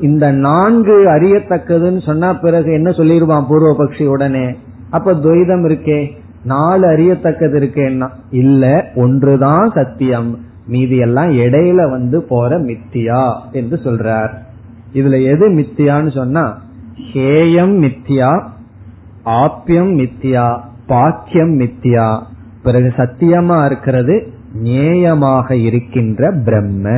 இந்த 0.00 0.32
நான்கு 0.32 1.06
அறியத்தக்கதுன்னு 1.06 2.02
சொன்னா 2.02 2.32
பிறகு 2.32 2.72
என்ன 2.72 2.90
சொல்லிடுவான் 2.90 3.44
பூர்வபக்ஷி 3.48 4.06
உடனே? 4.06 4.56
அப்ப 4.90 5.12
துவைதம் 5.12 5.64
இருக்கே. 5.66 6.10
நாலு 6.44 6.86
அறியத்தக்கது 6.86 7.58
இருக்கேன்னா 7.58 8.08
இல்ல 8.30 8.86
ஒன்றுதான் 8.94 9.70
சத்தியம். 9.74 10.38
மீதி 10.66 10.96
எல்லாம் 10.96 11.30
இடையில 11.30 11.90
வந்து 11.90 12.22
போற 12.22 12.60
மித்தியா 12.60 13.34
என்று 13.52 13.76
சொல்றார். 13.76 14.30
இதுல 14.94 15.24
எது 15.24 15.48
மித்தியான்னு 15.48 16.14
சொன்னா 16.14 16.62
ஹேயம் 17.12 17.74
மித்தியா 17.82 18.46
ஆப்பியம் 19.24 19.98
மித்தியா 19.98 20.60
பாக்கியம் 20.86 21.60
மித்தியா. 21.60 22.22
பிறகு 22.62 22.92
சத்தியமா 22.96 23.64
இருக்கிறது 23.64 24.32
நேயமாக 24.62 25.52
இருக்கின்ற 25.52 26.32
பிரம்ம. 26.44 26.90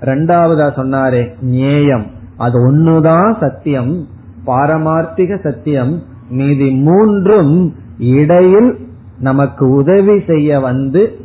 ரெண்டாவதா 0.00 0.68
சொன்னாரே 0.70 1.28
நேயம் 1.40 2.06
அது 2.36 2.72
ஒண்ணுதான் 2.72 3.38
சத்தியம். 3.40 4.06
பாரமார்த்திக 4.46 5.40
சத்தியம். 5.40 6.02
மீதி 6.30 6.70
மூன்றும் 6.70 7.74
இடையில் 7.98 8.78
நமக்கு 9.20 9.68
உதவி 9.68 10.22
செய்ய 10.26 10.60
வந்து 10.60 11.16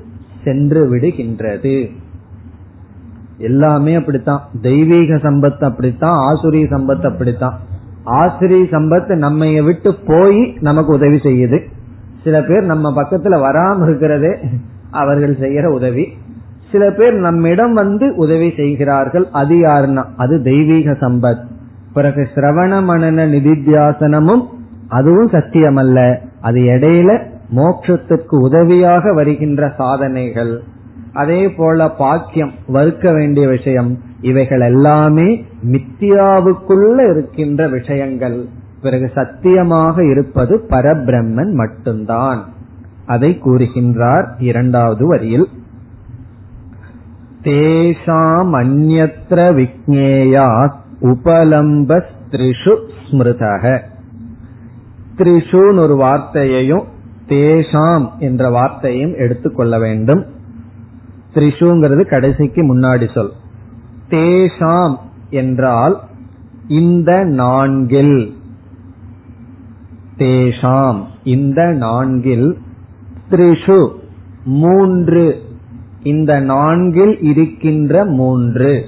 சென்று 0.44 0.96
விடுகின்றது. 0.96 1.90
எல்லாமே 3.38 3.94
அப்படித்தான். 3.94 4.42
தெய்வீக 4.62 5.16
சம்பத்து 5.16 5.64
அப்படித்தான் 5.64 6.18
ஆசுரிய 6.18 6.64
சம்பத்து 6.64 7.06
அப்படித்தான். 7.06 7.60
ஆசிரிய 8.04 8.64
சம்பத்து 8.64 9.16
நம்ம 9.16 9.62
விட்டு 9.62 9.96
போய் 10.06 10.58
நமக்கு 10.60 10.94
உதவி 10.94 11.16
செய்யுது. 11.16 11.64
சில 12.24 12.42
பேர் 12.42 12.64
நம்ம 12.64 13.02
பக்கத்துல 13.02 13.40
வராம 13.40 13.84
இருக்கிறதே 13.84 14.40
அவர்கள் 14.92 15.36
செய்யற 15.36 15.66
உதவி. 15.66 16.08
சில 16.72 16.92
பேர் 16.92 17.14
நம்மிடம் 17.14 17.74
வந்து 17.74 18.16
உதவி 18.16 18.54
செய்கிறார்கள். 18.56 19.28
அது 19.32 19.56
யாருன்னா? 19.56 20.06
அது 20.18 20.42
தெய்வீக 20.44 20.92
சம்பத். 20.92 21.46
பிறகு 21.94 22.28
சிரவண 22.36 22.84
மனன 22.84 23.28
நிதித்தியாசனமும் 23.28 24.54
அதுவும் 24.88 25.28
சத்தியம் 25.28 25.76
அல்ல 25.76 26.22
அது 26.42 26.60
இடையில 26.60 27.24
மோட்சத்துக்கு 27.56 28.36
உதவியாக 28.36 29.14
வருகின்ற 29.14 29.74
சாதனைகள். 29.78 30.62
அதே 31.14 31.50
போல 31.50 31.90
பாக்கியம் 31.90 32.52
வறுக்க 32.74 33.14
வேண்டிய 33.14 33.48
விஷயம் 33.48 34.00
இவைகள் 34.22 34.60
எல்லாமே 34.60 35.46
மித்தியாவுக்குள்ள 35.72 37.10
இருக்கின்ற 37.10 37.68
விஷயங்கள். 37.68 38.46
பிறகு 38.82 39.12
சத்தியமாக 39.16 40.06
இருப்பது 40.06 40.66
பரபிரம்மன் 40.70 41.54
மட்டும்தான். 41.54 42.44
அதை 43.06 43.40
கூறுகின்றார் 43.46 44.28
இரண்டாவது 44.38 45.08
வரியில். 45.08 45.48
தேசாம் 47.42 48.50
அந்நத்திர 48.52 49.70
விக்னேயா 49.70 50.72
உபலம்ப 51.02 52.04
ஸ்மிருதக. 52.32 53.80
த்ரிஷூன் 55.18 55.80
ஒரு 55.80 55.98
வார்த்தையையும் 55.98 56.84
தேஷாம் 57.28 58.10
என்ற 58.20 58.50
வார்த்தையும் 58.50 59.16
எடுத்துக்கொள்ள 59.16 59.80
வேண்டும். 59.80 60.26
த்ரிஷுங்கிறது 61.34 62.06
கடைசிக்கு 62.06 62.76
முன்னாடி 62.76 63.14
சொல். 63.14 63.32
தேஷாம் 64.10 64.96
என்றால் 65.30 66.00
இந்த 66.68 67.24
நான்கில். 67.24 68.34
தேஷாம் 70.18 71.04
இந்த 71.24 71.72
நான்கில். 71.72 72.58
த்ரிஷு 73.30 73.90
மூன்று. 74.46 75.42
இந்த 76.04 76.40
நான்கில் 76.40 77.22
இருக்கின்ற 77.22 78.06
மூன்று. 78.06 78.86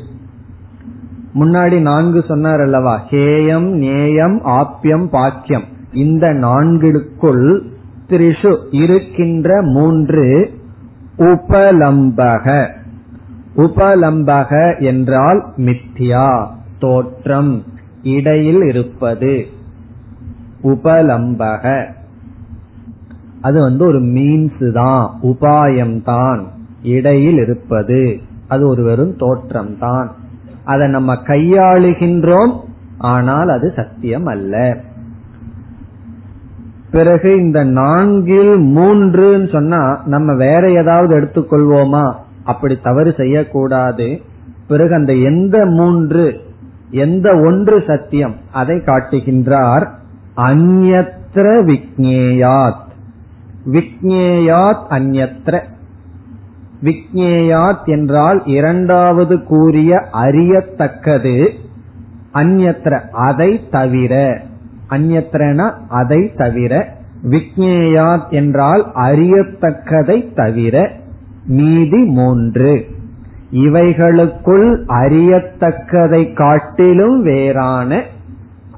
முன்னாடி 1.34 1.82
நான்கு 1.82 2.24
சொன்னார் 2.28 2.62
அல்லவா? 2.62 3.04
ஹேயம் 3.10 3.70
நேயம் 3.70 4.42
ஆப்பியம் 4.46 5.08
பாக்கியம். 5.10 5.76
இந்த 5.94 6.34
நான்கிற்குள் 6.34 7.62
த்ரிஷு 8.10 8.58
இருக்கின்ற 8.72 9.62
மூன்று 9.62 10.52
உபலம்பக. 11.18 12.68
உபலம்பக 13.56 14.80
என்றால் 14.80 15.46
மித்யா 15.58 16.48
தோற்றம் 16.80 17.64
இடையில் 18.04 18.62
இருப்பது. 18.62 19.46
உபலம்பக. 20.64 21.86
அது 23.42 23.62
வந்து 23.62 23.86
ஒரு 23.86 24.00
மீன்ஸ் 24.00 24.72
தான் 24.72 25.10
உபாயம் 25.24 26.04
தான் 26.04 26.48
இடையில் 26.84 27.38
இருப்பது. 27.38 28.20
அது 28.48 28.68
ஒரு 28.68 28.84
வெறும் 28.84 29.16
தோற்றம் 29.16 29.78
தான் 29.78 30.12
அதை 30.66 30.88
நம்ம 30.88 31.14
கையாளுகின்றோம் 31.14 32.54
ஆனால் 32.98 33.50
அது 33.50 33.74
சத்தியம் 33.76 34.26
அல்ல. 34.26 34.78
பிறகு 36.92 37.38
இந்த 37.38 37.64
நான்கில் 37.64 38.58
மூன்றுன்னு 38.58 39.52
சொன்னா 39.52 40.02
நம்ம 40.06 40.36
வேற 40.36 40.72
ஏதாவது 40.72 41.20
எடுத்துக்கொள்வோமா? 41.20 42.14
அப்படி 42.44 42.78
தவறு 42.84 43.14
செய்யக்கூடாது. 43.18 44.22
பிறகு 44.68 44.94
அந்த 44.94 45.14
எந்த 45.14 45.66
மூன்று 45.66 46.42
எந்த 46.92 47.36
ஒன்று 47.36 47.84
சத்தியம் 47.88 48.36
அதை 48.52 48.76
காட்டுகின்றார். 48.76 49.88
அந்யத்ர 50.38 51.66
விக்னேயாத் 51.66 52.86
விக்னேயாத் 53.72 54.86
அந்யத்ர 54.90 55.62
விக்னேயாத் 56.84 57.86
என்றால் 57.86 58.42
இரண்டாவது 58.46 59.44
கூறிய 59.44 60.02
அறியத்தக்கது. 60.12 61.50
அந்யத்ர 62.34 63.00
அதை 63.12 63.62
தவிர. 63.72 64.42
அந்யத்ரன 64.90 65.74
அதை 65.90 66.34
தவிர 66.36 66.96
விக்னேயாத் 67.30 68.30
என்றால் 68.30 68.92
அறியத்தக்கதை 68.96 70.34
தவிர 70.34 70.92
மீதி 71.48 72.04
மூன்று. 72.04 72.86
இவைகளுக்குள் 73.52 74.70
அறியத்தக்கதை 74.88 76.34
காட்டிலும் 76.34 77.22
வேறான 77.22 78.02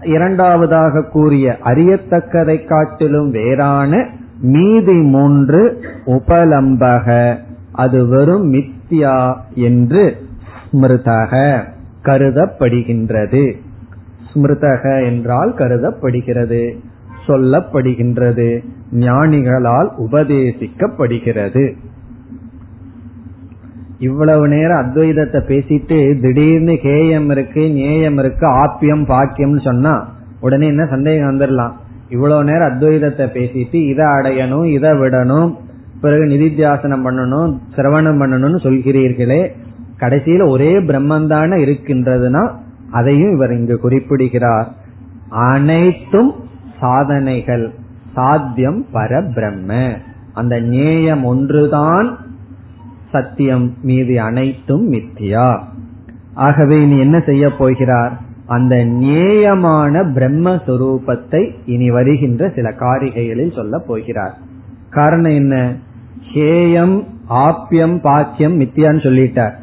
இரண்டாவதாக 0.02 1.04
கூறிய 1.04 1.58
அறியத்தக்கதை 1.64 2.66
காட்டிலும் 2.66 3.32
வேறான 3.32 4.06
மீதி 4.42 4.94
மூன்று 4.94 5.86
உபலம்பக. 6.06 7.36
அது 7.72 8.08
வெறும் 8.08 8.54
மித்யா 8.54 9.38
என்று 9.54 10.28
ஸ்மிருதக 10.72 11.64
கருதப்படுகின்றது. 12.04 13.58
ஸ்மிருதக 14.30 15.06
என்றால் 15.06 15.54
கருதப்படுகிறது 15.54 16.62
சொல்லப்படுகின்றது 17.28 18.50
ஞானிகளால் 19.00 19.90
உபதேசிக்கப்படுகிறது. 19.98 21.64
இவ்வளவு 24.00 24.48
நேரம் 24.48 24.82
அத்வைதத்தை 24.84 25.40
பேசிட்டு 25.48 25.98
திடீர்னு 26.22 26.76
கேயம் 26.78 27.30
இருக்கு 27.30 27.70
நேயம் 27.70 28.18
இருக்கு 28.18 28.46
ஆப்பியம் 28.48 29.04
பாக்கியம்னு 29.08 29.62
சொன்னா 29.64 29.94
உடனே 30.40 30.68
என்ன 30.68 30.86
சந்தேகம் 30.86 31.30
வந்துடலாம் 31.32 31.74
இவ்வளவு 32.10 32.44
நேரம் 32.44 32.70
அத்வைதத்தை 32.72 33.26
பேசிட்டு 33.34 33.78
இதை 33.92 34.06
அடையணும் 34.18 34.68
இதை 34.68 34.92
விடணும் 34.92 35.52
பிறகு 36.02 36.26
நிதித்தியாசனம் 36.26 37.06
பண்ணணும் 37.06 37.52
சிரவணம் 37.76 38.20
பண்ணணும்னு 38.22 38.60
சொல்கிறீர்களே 38.64 39.42
கடைசியில 40.00 40.48
ஒரே 40.50 40.72
பிரம்மந்தான 40.80 41.58
இருக்கின்றதுன்னா 41.66 42.44
அதையும் 42.92 43.32
இவர் 43.32 43.52
இங்கு 43.52 43.80
குறிப்பிடுகிறார். 43.80 44.72
அனைத்தும் 45.30 46.34
சாதனைகள். 46.80 47.74
சாத்தியம் 48.14 48.86
பரபிரம்ம. 48.94 49.98
அந்த 50.34 50.60
நேயம் 50.60 51.24
ஒன்றுதான் 51.24 52.18
சத்தியம் 53.12 53.74
மீதி 53.82 54.18
அனைத்தும் 54.18 54.92
மித்தியா. 54.92 55.60
ஆகவே 56.34 56.82
இனி 56.82 57.00
என்ன 57.00 57.20
செய்ய 57.20 57.52
போகிறார்? 57.56 58.20
அந்த 58.46 58.84
நேயமான 58.84 60.04
பிரம்மஸ்வரூபத்தை 60.04 61.54
இனி 61.66 61.92
வருகின்ற 61.92 62.52
சில 62.56 62.70
காரிகைகளில் 62.70 63.56
சொல்ல 63.56 63.80
போகிறார். 63.80 64.38
காரணம் 64.90 65.32
என்ன? 65.32 65.76
ஹேயம் 66.34 67.04
ஆப்பியம் 67.30 68.02
பாக்கியம் 68.02 68.60
மித்தியான்னு 68.60 69.02
சொல்லிட்டார். 69.04 69.54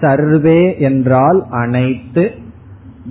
சர்வே 0.00 0.80
என்றால் 0.80 1.46
அனைத்து 1.50 2.30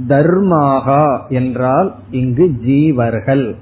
தர்மாகா 0.08 1.28
என்றால் 1.30 1.96
இங்கு 2.12 2.52
ஜீவர்கள். 2.66 3.56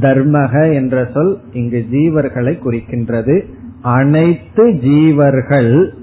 தர்மக 0.00 0.74
என்ற 0.74 1.08
சொல் 1.14 1.38
இங்கு 1.52 1.86
ஜீவர்களை 1.90 2.58
குறிக்கின்றது. 2.58 3.44
அனைத்து 3.82 4.68
ஜீவர்கள் 4.68 5.98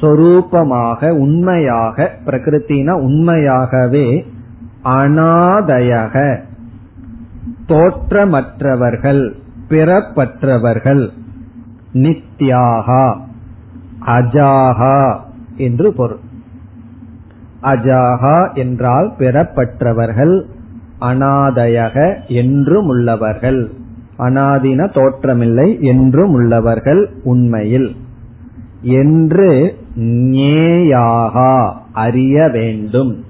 சொரூபமாக 0.00 1.10
உண்மையாக 1.10 2.18
பிரகிருத்தினா 2.26 2.90
உண்மையாகவே 2.90 4.26
அனாதயக. 4.84 6.48
தோற்றமற்றவர்கள் 7.70 9.32
பிறப்பற்றவர்கள் 9.68 11.10
நித்யாகா 11.92 13.04
அஜாகா 14.06 15.16
என்று 15.56 15.92
பொருள். 15.92 16.18
அஜாகா 17.62 18.54
என்றால் 18.54 19.12
பிறப்பற்றவர்கள் 19.18 20.42
அனாதயக 21.00 22.26
என்றும் 22.26 22.86
உள்ளவர்கள். 22.86 23.70
அனாதின 24.18 24.88
தோற்றமில்லை 24.90 25.80
என்றும் 25.80 26.32
உள்ளவர்கள் 26.32 27.02
உண்மையில். 27.22 27.96
என்று 28.82 29.78
ஞேயாகா 29.98 31.72
அறிய 31.92 32.48
வேண்டும். 32.48 33.24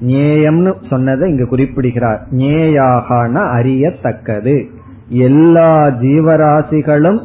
ஞேயம்னு 0.00 0.74
சொன்னதை 0.90 1.30
இங்கு 1.30 1.46
குறிப்பிடுகிறார். 1.46 2.26
ஞேயாகான 2.30 3.32
அறியத்தக்கது. 3.32 4.66
எல்லா 5.08 5.86
ஜீவராசிகளும் 5.86 7.20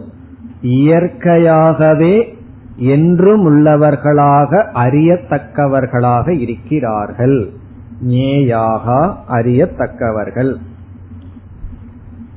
இயற்கையாகவே 0.61 2.37
என்றும் 2.75 3.49
உள்ளவர்களாக 3.49 4.65
அறியத்தக்கவர்களாக 4.73 6.39
இருக்கிறார்கள். 6.39 7.49
ஞேயாக 8.07 9.13
அறியத்தக்கவர்கள். 9.29 10.55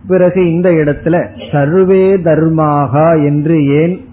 பிறகு 0.06 0.52
இந்த 0.52 0.70
இடத்துல 0.70 1.28
சர்வே 1.52 2.16
தர்மாகா 2.16 3.24
என்று 3.24 3.66
ஏன் 3.66 4.04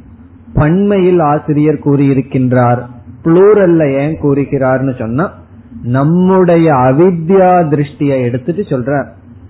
பண்மையில் 0.53 1.19
ஆசிரியர் 1.19 1.79
கூறியிருக்கின்றார். 1.85 2.79
புளூரல்ல 3.23 3.91
ஏன் 3.91 4.17
கூறுகிறார்னு 4.21 4.97
சொன்னா 4.97 5.33
நம்முடைய 5.83 6.73
அவித்யா 6.73 7.67
திருஷ்டியை 7.67 8.21
எடுத்துட்டு 8.21 8.61
சொல்றார். 8.61 9.07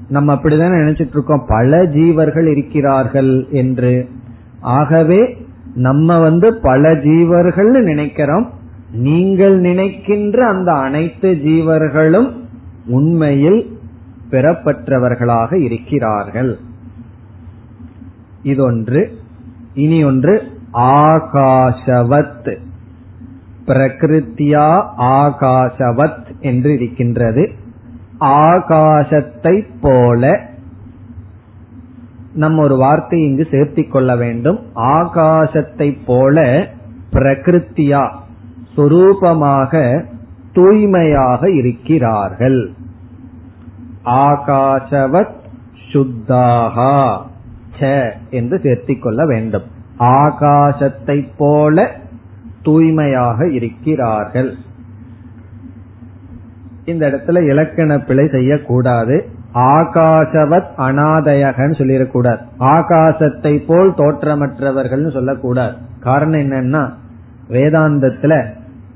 நம்ம 0.10 0.34
அப்படிதான் 0.34 0.78
நினைச்சிட்டு 0.78 1.08
இருக்கோம் 1.08 1.46
பல 1.48 1.84
ஜீவர்கள் 1.84 2.46
இருக்கிறார்கள் 2.46 3.48
என்று. 3.52 4.10
ஆகவே 4.60 5.46
நம்ம 5.76 6.20
வந்து 6.20 6.60
பல 6.62 6.94
ஜீவர்கள் 6.94 7.82
நினைக்கிறோம். 7.82 8.50
நீங்கள் 8.92 9.60
நினைக்கின்ற 9.60 10.48
அந்த 10.48 10.74
அனைத்து 10.74 11.42
ஜீவர்களும் 11.46 12.32
உண்மையில் 12.88 13.78
பெறப்பற்றவர்களாக 14.32 15.56
இருக்கிறார்கள். 15.56 16.58
இதொன்று 18.44 19.12
இனி 19.74 20.04
ஒன்று. 20.04 20.44
ஆகாஷவத். 20.74 22.58
பிரகிருத்தியா 23.70 24.68
ஆகாஷவத் 25.16 26.30
என்று 26.40 26.74
இருக்கின்றது 26.74 27.44
ஆகாசத்தை 28.20 29.56
போல 29.82 30.24
நம்ம 32.34 32.64
ஒரு 32.64 32.76
வார்த்தை 32.78 33.20
இங்கு 33.20 33.48
சேர்த்தி 33.52 33.84
கொள்ள 33.88 34.16
வேண்டும். 34.16 34.60
ஆகாசத்தை 34.76 35.88
போல 36.06 36.68
பிரகிருத்தியா 37.14 38.04
சொரூபமாக 38.76 40.04
தூய்மையாக 40.54 41.52
இருக்கிறார்கள். 41.52 42.60
ஆகாசவத் 44.24 45.36
சுத்தாகா 45.92 47.18
ச 47.80 48.12
என்று 48.30 48.58
சேர்த்திக் 48.64 49.02
கொள்ள 49.02 49.26
வேண்டும். 49.26 49.68
ஆகாசத்தை 50.00 51.18
போல 51.38 51.88
தூய்மையாக 52.64 53.50
இருக்கிறார்கள். 53.50 54.54
இந்த 56.86 57.08
இடத்துல 57.10 57.50
இலக்கண 57.50 58.00
பிழை 58.00 58.28
செய்யக்கூடாது. 58.28 59.26
ஆகாசவத் 59.54 60.66
அனாதயகன்னு 60.78 61.78
சொல்லிடக்கூடாது. 61.78 62.40
ஆகாசத்தை 62.60 63.66
போல் 63.68 63.92
தோற்றமற்றவர்கள் 63.92 65.14
சொல்லக்கூடாது. 65.14 65.76
காரணம் 66.00 66.40
என்னன்னா 66.40 66.90
வேதாந்தத்துல 67.50 68.46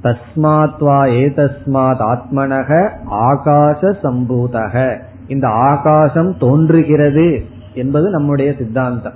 தஸ்மாத்வா 0.03 1.07
ஏதஸ்மாத் 1.07 2.15
ஆத்மனக 2.15 2.89
ஆகாச 3.11 3.95
சம்பூதக. 4.03 4.99
இந்த 5.27 5.47
ஆகாசம் 5.47 6.37
தோன்றுகிறது 6.37 7.45
என்பது 7.73 8.09
நம்முடைய 8.09 8.53
சித்தாந்தம். 8.57 9.13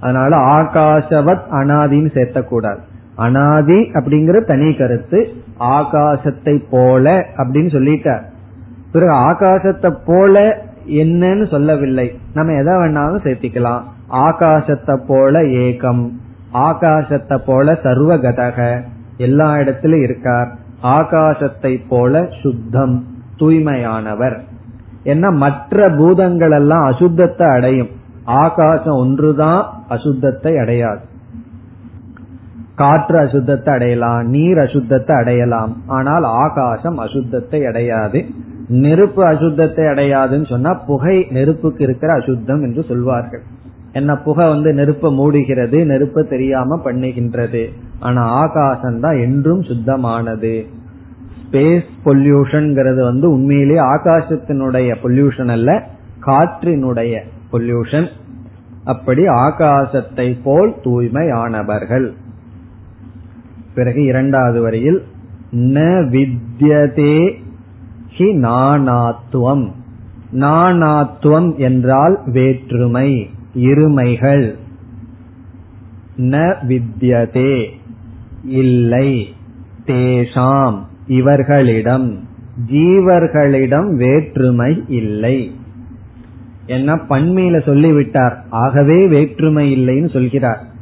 அதனால 0.00 0.36
ஆகாசவத் 0.36 1.42
அனாதின்னு 1.50 2.10
சேர்த்தக்கூடாது. 2.14 2.78
அனாதி 3.16 3.80
அப்படிங்கிற 3.92 4.44
தனி 4.44 4.74
கருத்து 4.74 5.28
ஆகாசத்தை 5.60 6.62
போல 6.70 7.26
அப்படின்னு 7.36 7.70
சொல்லிட்டார். 7.70 8.22
பிறகு 8.92 9.12
ஆகாசத்தை 9.12 9.96
போல 10.06 10.62
என்னன்னு 10.86 11.50
சொல்லவில்லை. 11.50 12.18
நம்ம 12.34 12.52
எதை 12.52 12.74
வேணாலும் 12.74 13.24
சேர்த்திக்கலாம். 13.24 13.82
ஆகாசத்தை 14.10 14.96
போல 15.06 15.42
ஏகம் 15.42 16.10
ஆகாசத்தை 16.54 17.38
போல 17.38 17.72
சர்வகதக 17.72 18.82
எல்லா 19.16 19.56
இடத்திலும் 19.56 20.02
இருக்கார். 20.02 20.54
ஆகாசத்தை 20.82 21.80
போல 21.88 22.28
சுத்தம் 22.42 23.04
தூய்மையானவர். 23.36 24.40
ஏன்னா 25.04 25.36
மற்ற 25.36 25.88
பூதங்கள் 25.90 26.50
எல்லாம் 26.50 26.84
அசுத்தத்தை 26.90 27.54
அடையும். 27.54 27.88
ஆகாசம் 28.24 28.94
ஒன்றுதான் 28.94 29.66
அசுத்தத்தை 29.88 30.60
அடையாது. 30.60 31.00
காற்று 32.74 33.16
அசுத்தத்தை 33.18 33.72
அடையலாம் 33.74 34.22
நீர் 34.34 34.58
அசுத்தத்தை 34.58 35.14
அடையலாம். 35.22 35.72
ஆனால் 35.86 36.24
ஆகாசம் 36.44 36.96
அசுத்தத்தை 36.98 37.60
அடையாது. 37.66 38.20
நெருப்பு 38.84 39.22
அசுத்தத்தை 39.24 39.84
அடையாதுன்னு 39.92 40.48
சொன்னா 40.48 40.70
புகை 40.86 41.16
நெருப்புக்கு 41.30 41.82
இருக்கிற 41.82 42.10
அசுத்தம் 42.14 42.62
என்று 42.62 42.82
சொல்வார்கள். 42.82 43.42
என்ன 43.92 44.12
புகை 44.16 44.44
வந்து 44.48 44.70
நெருப்பை 44.72 45.10
மூடுகிறது 45.18 45.80
நெருப்பு 45.84 46.20
தெரியாம 46.26 46.78
பண்ணுகின்றது. 46.84 47.62
ஆனா 48.00 48.22
ஆகாசம் 48.42 48.98
தான் 49.00 49.18
என்றும் 49.18 49.62
சுத்தமானது. 49.62 50.54
ஸ்பேஸ் 51.42 51.90
பொல்யூஷன் 52.04 52.68
வந்து 53.08 53.26
உண்மையிலேயே 53.30 53.82
ஆகாசத்தினுடைய 53.94 54.90
பொல்யூஷன் 55.02 55.52
அல்ல 55.56 55.70
காற்றினுடைய 56.26 57.14
பொல்யூஷன் 57.52 58.08
அப்படி 58.84 59.22
ஆகாசத்தை 59.44 60.28
போல் 60.42 60.72
தூய்மையானவர்கள். 60.82 62.06
பிறகு 63.74 64.04
இரண்டாவது 64.04 64.60
வரியில் 64.60 65.02
ந 65.52 65.80
வித்யதே 66.14 67.34
ஹி 68.18 68.26
நானாத்துவம் 68.46 69.70
நானாத்துவம் 70.32 71.56
என்றால் 71.56 72.20
வேற்றுமை 72.26 73.30
இருமைகள். 73.54 74.54
ந 76.16 76.54
வித்யதே 76.68 77.68
இல்லை 78.44 79.34
தேஷாம் 79.86 80.78
இவர்களிடம் 81.06 82.18
ஜீவர்களிடம் 82.70 83.96
வேற்றுமை 83.96 84.84
இல்லை. 84.88 85.54
என்ன 86.66 86.94
பண்மையில 86.94 87.62
சொல்லிவிட்டார். 87.62 88.44
ஆகவே 88.50 89.06
வேற்றுமை 89.06 89.76
இல்லைன்னு 89.76 90.12
சொல்கிறார். 90.12 90.72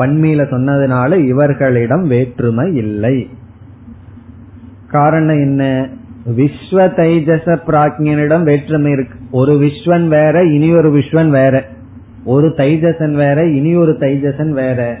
பன்மையில 0.00 0.42
சொன்னதுனால 0.42 1.24
இவர்களிடம் 1.26 2.06
வேற்றுமை 2.06 2.74
இல்லை. 2.74 3.28
காரணம் 4.86 5.36
என்ன? 5.36 5.88
விஸ்வ 6.36 6.70
தைஜச 6.70 7.58
பிராஜ்யனிடம் 7.66 8.42
வேற்றுமை 8.42 8.90
இருக்கு. 8.90 9.18
ஒரு 9.30 9.52
விஸ்வன் 9.52 10.08
வேற 10.08 10.44
இனி 10.44 10.72
ஒரு 10.72 10.90
விஸ்வன் 10.90 11.28
வேற. 11.28 11.64
ஒரு 12.24 12.48
தைஜசன் 12.48 13.14
வேற 13.14 13.46
இனி 13.46 13.76
ஒரு 13.76 13.92
தைஜசன் 13.92 14.50
வேற. 14.50 14.98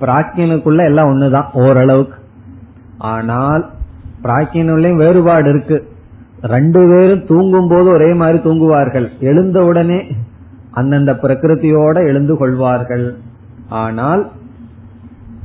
பிராக்கியனுக்குள்ள 0.00 0.84
எல்லாம் 0.84 1.14
ஒண்ணுதான் 1.14 1.44
ஓரளவுக்கு. 1.52 2.18
ஆனால் 2.98 3.70
பிராக்கியனுள்ளயும் 4.22 4.96
வேறுபாடு 4.96 5.48
இருக்கு. 5.48 5.88
ரெண்டு 6.42 6.80
பேரும் 6.80 7.26
தூங்கும் 7.26 7.68
போது 7.68 7.86
ஒரே 7.86 8.12
மாதிரி 8.12 8.38
தூங்குவார்கள். 8.38 9.08
எழுந்த 9.20 9.64
உடனே 9.64 10.12
அந்தந்த 10.70 11.12
பிரகிருத்தியோட 11.12 11.96
எழுந்து 11.96 12.36
கொள்வார்கள். 12.36 13.16
ஆனால் 13.72 14.30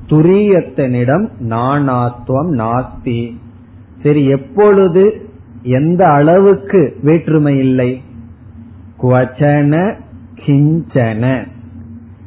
துரியத்தனிடம் 0.10 1.26
நானாத்துவம் 1.50 2.52
நாஸ்தி. 2.58 3.20
சரி 4.04 4.26
எப்பொழுது 4.26 5.04
எந்த 5.62 6.06
அளவுக்கு 6.06 6.98
வேற்றுமை 7.04 7.58
இல்லை? 7.58 8.02
குவச்சன 9.02 9.94
கிஞ்சன. 10.46 11.48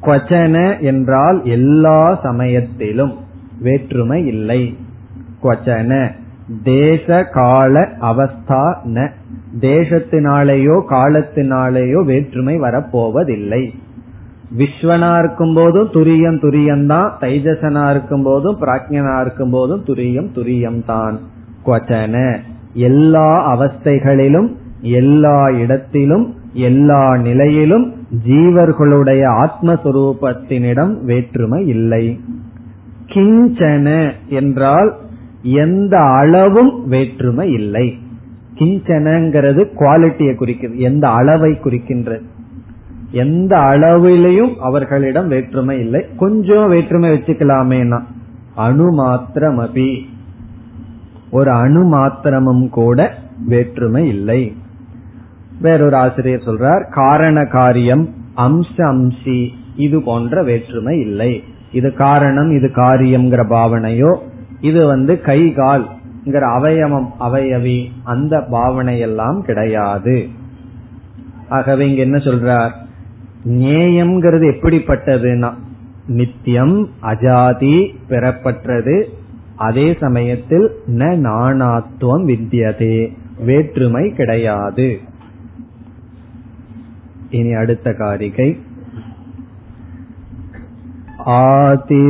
குவச்சன 0.02 0.80
என்றால் 0.80 1.40
எல்லா 1.44 2.14
சமயத்திலும் 2.22 3.14
வேற்றுமை 3.60 4.26
இல்லை. 4.26 4.76
குவச்சன 5.42 6.12
தேச 6.64 7.24
கால 7.24 7.88
அவஸ்தா 8.00 8.64
ந. 8.86 9.10
தேசத்தினாலேயோ 9.60 10.76
காலத்தினாலேயோ 10.88 12.04
வேற்றுமை 12.04 12.60
வரப்போவதில்லை. 12.60 13.62
விஸ்வனா 14.58 15.18
இருக்கும் 15.18 15.54
போதும் 15.54 15.90
துரியம் 15.92 16.38
துரியம் 16.42 16.86
தான் 16.86 17.12
தைஜசனா 17.20 17.90
இருக்கும் 17.90 18.22
போதும் 18.22 18.56
பிராஜ்யனா 18.60 19.20
இருக்கும் 19.20 19.50
போதும் 19.50 19.84
துரியம் 19.86 20.30
துரியம் 20.34 20.84
தான் 20.84 21.18
குவச்சன. 21.66 22.38
எல்லா 22.74 23.28
அவஸ்தைகளிலும் 23.54 24.48
எல்லா 24.80 25.50
இடத்திலும் 25.50 26.34
எல்லா 26.52 27.16
நிலையிலும் 27.16 27.92
ஜீவர்களுடைய 28.26 29.22
ஆத்மஸ்வரூபத்தினிடம் 29.44 30.92
வேற்றுமை 31.04 31.66
இல்லை. 31.66 32.20
கிஞ்சன 33.06 34.12
என்றால் 34.28 34.94
எந்த 35.42 35.98
அளவும் 35.98 36.88
வேற்றுமை 36.88 37.52
இல்லை. 37.52 37.98
கிஞ்சனங்கிறது 38.54 39.62
குவாலிட்டியை 39.78 40.34
குறிக்கிறது 40.34 40.78
எந்த 40.78 41.08
அளவை 41.08 41.58
குறிக்கின்றது? 41.64 42.22
எந்த 43.10 43.58
அளவிலையும் 43.58 44.54
அவர்களிடம் 44.56 45.28
வேற்றுமை 45.28 45.78
இல்லை. 45.78 46.06
கொஞ்சம் 46.16 46.68
வேற்றுமை 46.68 47.10
வச்சுக்கலாமேனா? 47.10 48.02
அணு 48.54 49.04
மாத்திரமபி 49.04 49.98
ஒரு 51.30 51.50
அணு 51.50 51.84
மாத்திரமும் 51.84 52.68
கூட 52.68 53.14
வேற்றுமை 53.46 54.08
இல்லை. 54.08 54.56
வேறொரு 55.60 55.96
ஆசிரியர் 55.96 56.46
சொல்றார் 56.46 56.90
காரண 56.90 57.44
காரியம் 57.44 58.08
அம்ச 58.36 58.76
அம்சி 58.76 59.48
இது 59.76 60.02
போன்ற 60.02 60.42
வேற்றுமை 60.42 61.00
இல்லை. 61.00 61.44
இது 61.72 61.94
காரணம் 61.94 62.50
இது 62.50 62.70
காரியம்ங்கிற 62.74 63.44
பாவனையோ 63.50 64.16
இது 64.60 64.86
வந்து 64.86 65.20
கை 65.20 65.52
கால் 65.52 65.88
அவயவம் 66.42 67.12
அவயவி 67.20 67.84
அந்த 68.04 68.38
பாவனையெல்லாம் 68.38 69.40
கிடையாது. 69.40 70.28
ஆகவே 71.48 71.90
இங்க 71.90 72.00
என்ன 72.00 72.16
சொல்றார்? 72.16 72.70
நேயம்ங்கிறது 73.48 74.52
எப்படிப்பட்டதுன்னா 74.52 75.54
நித்தியம் 76.06 76.88
அஜாதி 77.02 77.94
பெறப்பட்டது 78.08 79.04
அதே 79.56 79.96
சமயத்தில் 80.00 80.70
ந 80.86 81.18
நாணாத்துவம் 81.18 82.24
வித்தியதே. 82.24 83.16
வேற்றுமை 83.44 84.10
கிடையாது. 84.10 85.00
இனி 87.30 87.52
அடுத்த 87.52 87.92
காரிகை. 87.92 88.58
ஆதிபுத்தாஸ்பிரகிருத்யைவ. 91.26 92.08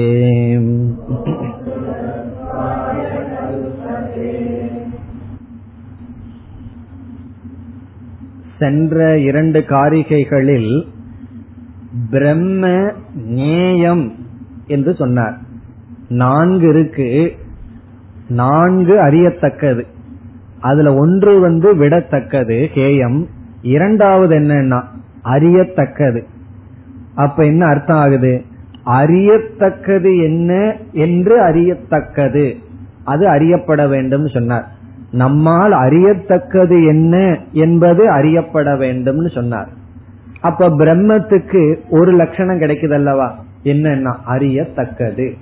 சென்ற 8.64 9.18
இரண்டு 9.18 9.60
காரிகைகளில் 9.60 10.86
பிரம்ம 12.10 12.90
நேயம் 13.14 14.14
என்று 14.66 14.94
சொன்னார். 14.94 15.38
நான்கு 16.08 16.68
இருக்கு. 16.68 17.32
நான்கு 18.28 19.00
அறியத்தக்கது. 19.00 19.86
அதுல 20.60 20.94
ஒன்று 20.94 21.40
வந்து 21.40 21.76
விடத்தக்கது 21.76 22.68
ஹேயம். 22.74 23.26
இரண்டாவது 23.62 24.38
என்னன்னா 24.38 24.82
அறியத்தக்கது. 25.22 26.24
அப்ப 27.14 27.44
என்ன 27.44 27.66
அர்த்தம் 27.66 27.96
ஆகுது? 27.96 28.44
அறியத்தக்கது 28.84 30.22
என்ன? 30.22 30.76
என்று 30.92 31.40
அறியத்தக்கது. 31.40 32.56
அது 33.04 33.28
அறியப்பட 33.28 33.88
வேண்டும் 33.88 34.26
சொன்னார். 34.26 34.73
நம்மால் 35.14 35.72
அறியத்தக்கது 35.72 36.86
என்ன 36.86 37.38
என்பது 37.52 38.10
அறியப்பட 38.10 38.74
வேண்டும்னு 38.74 39.30
சொன்னார். 39.30 39.68
அப்ப 40.40 40.68
பிரம்மத்துக்கு 40.68 41.76
ஒரு 41.90 42.12
லட்சணம் 42.12 42.60
கிடைக்குது 42.60 42.92
அல்லவா 42.92 43.38
என்னன்னா 43.64 44.14
அறியத்தக்கது. 44.24 45.32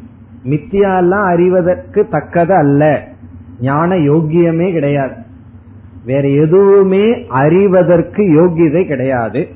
மித்தியாலாம் 0.45 1.27
அறிவதற்கு 1.27 2.09
தக்கது 2.09 2.55
அல்ல. 2.55 3.05
ஞான 3.61 3.95
யோக்கியமே 3.95 4.73
கிடையாது. 4.73 5.15
வேற 6.05 6.29
எதுவுமே 6.29 7.27
அறிவதற்கு 7.29 8.23
யோகியதை 8.23 8.87
கிடையாது. 8.87 9.49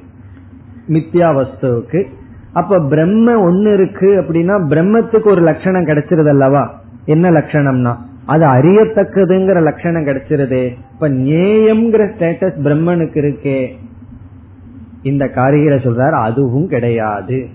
மித்யா 0.88 1.34
வஸ்துவுக்கு. 1.34 2.04
அப்ப 2.52 2.80
பிரம்ம 2.80 3.40
ஒன்னு 3.40 3.72
இருக்கு 3.72 4.20
அப்படின்னா 4.20 4.64
பிரம்மத்துக்கு 4.68 5.26
ஒரு 5.26 5.40
லட்சணம் 5.40 5.86
கிடைச்சிருது 5.86 6.28
அல்லவா 6.28 6.80
என்ன 7.04 7.30
லட்சணம்னா 7.30 7.94
அது 8.26 8.46
அறியத்தக்கதுங்கிற 8.46 9.62
லட்சணம் 9.62 10.06
கிடைச்சிருது. 10.06 10.76
இப்ப 10.92 11.08
நேயம்ங்கிற 11.08 12.10
ஸ்டேட்டஸ் 12.10 12.58
பிரம்மனுக்கு 12.64 13.14
இருக்கே. 13.14 13.66
இந்த 15.02 15.24
காரியில 15.24 15.76
சொல்றார் 15.78 16.22
அதுவும் 16.22 16.68
கிடையாது. 16.68 17.46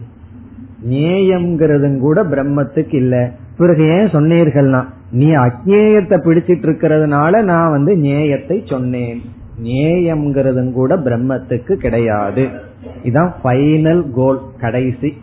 நேயம்ங்கிறதும் 0.89 1.99
கூட 1.99 2.23
பிரம்மத்துக்கு 2.23 2.95
இல்ல. 2.95 3.31
பிறகு 3.57 3.83
ஏன் 3.83 4.07
சொன்னீர்கள்னா 4.07 4.83
நீ 5.11 5.27
அஜேயத்தை 5.35 6.17
பிடிச்சிட்டு 6.17 6.65
இருக்கிறதுனால 6.65 7.43
நான் 7.43 7.71
வந்து 7.71 7.97
நேயத்தை 7.97 8.63
சொன்னேன். 8.65 9.21
நேயம்ங்கிறதும் 9.63 10.71
கூட 10.71 10.97
பிரம்மத்துக்கு 10.97 11.73
கிடையாது. 11.73 12.47
இதுதான் 13.03 13.35
ஃபைனல் 13.43 14.03
கோல் 14.11 14.39
கடைசி. 14.59 15.17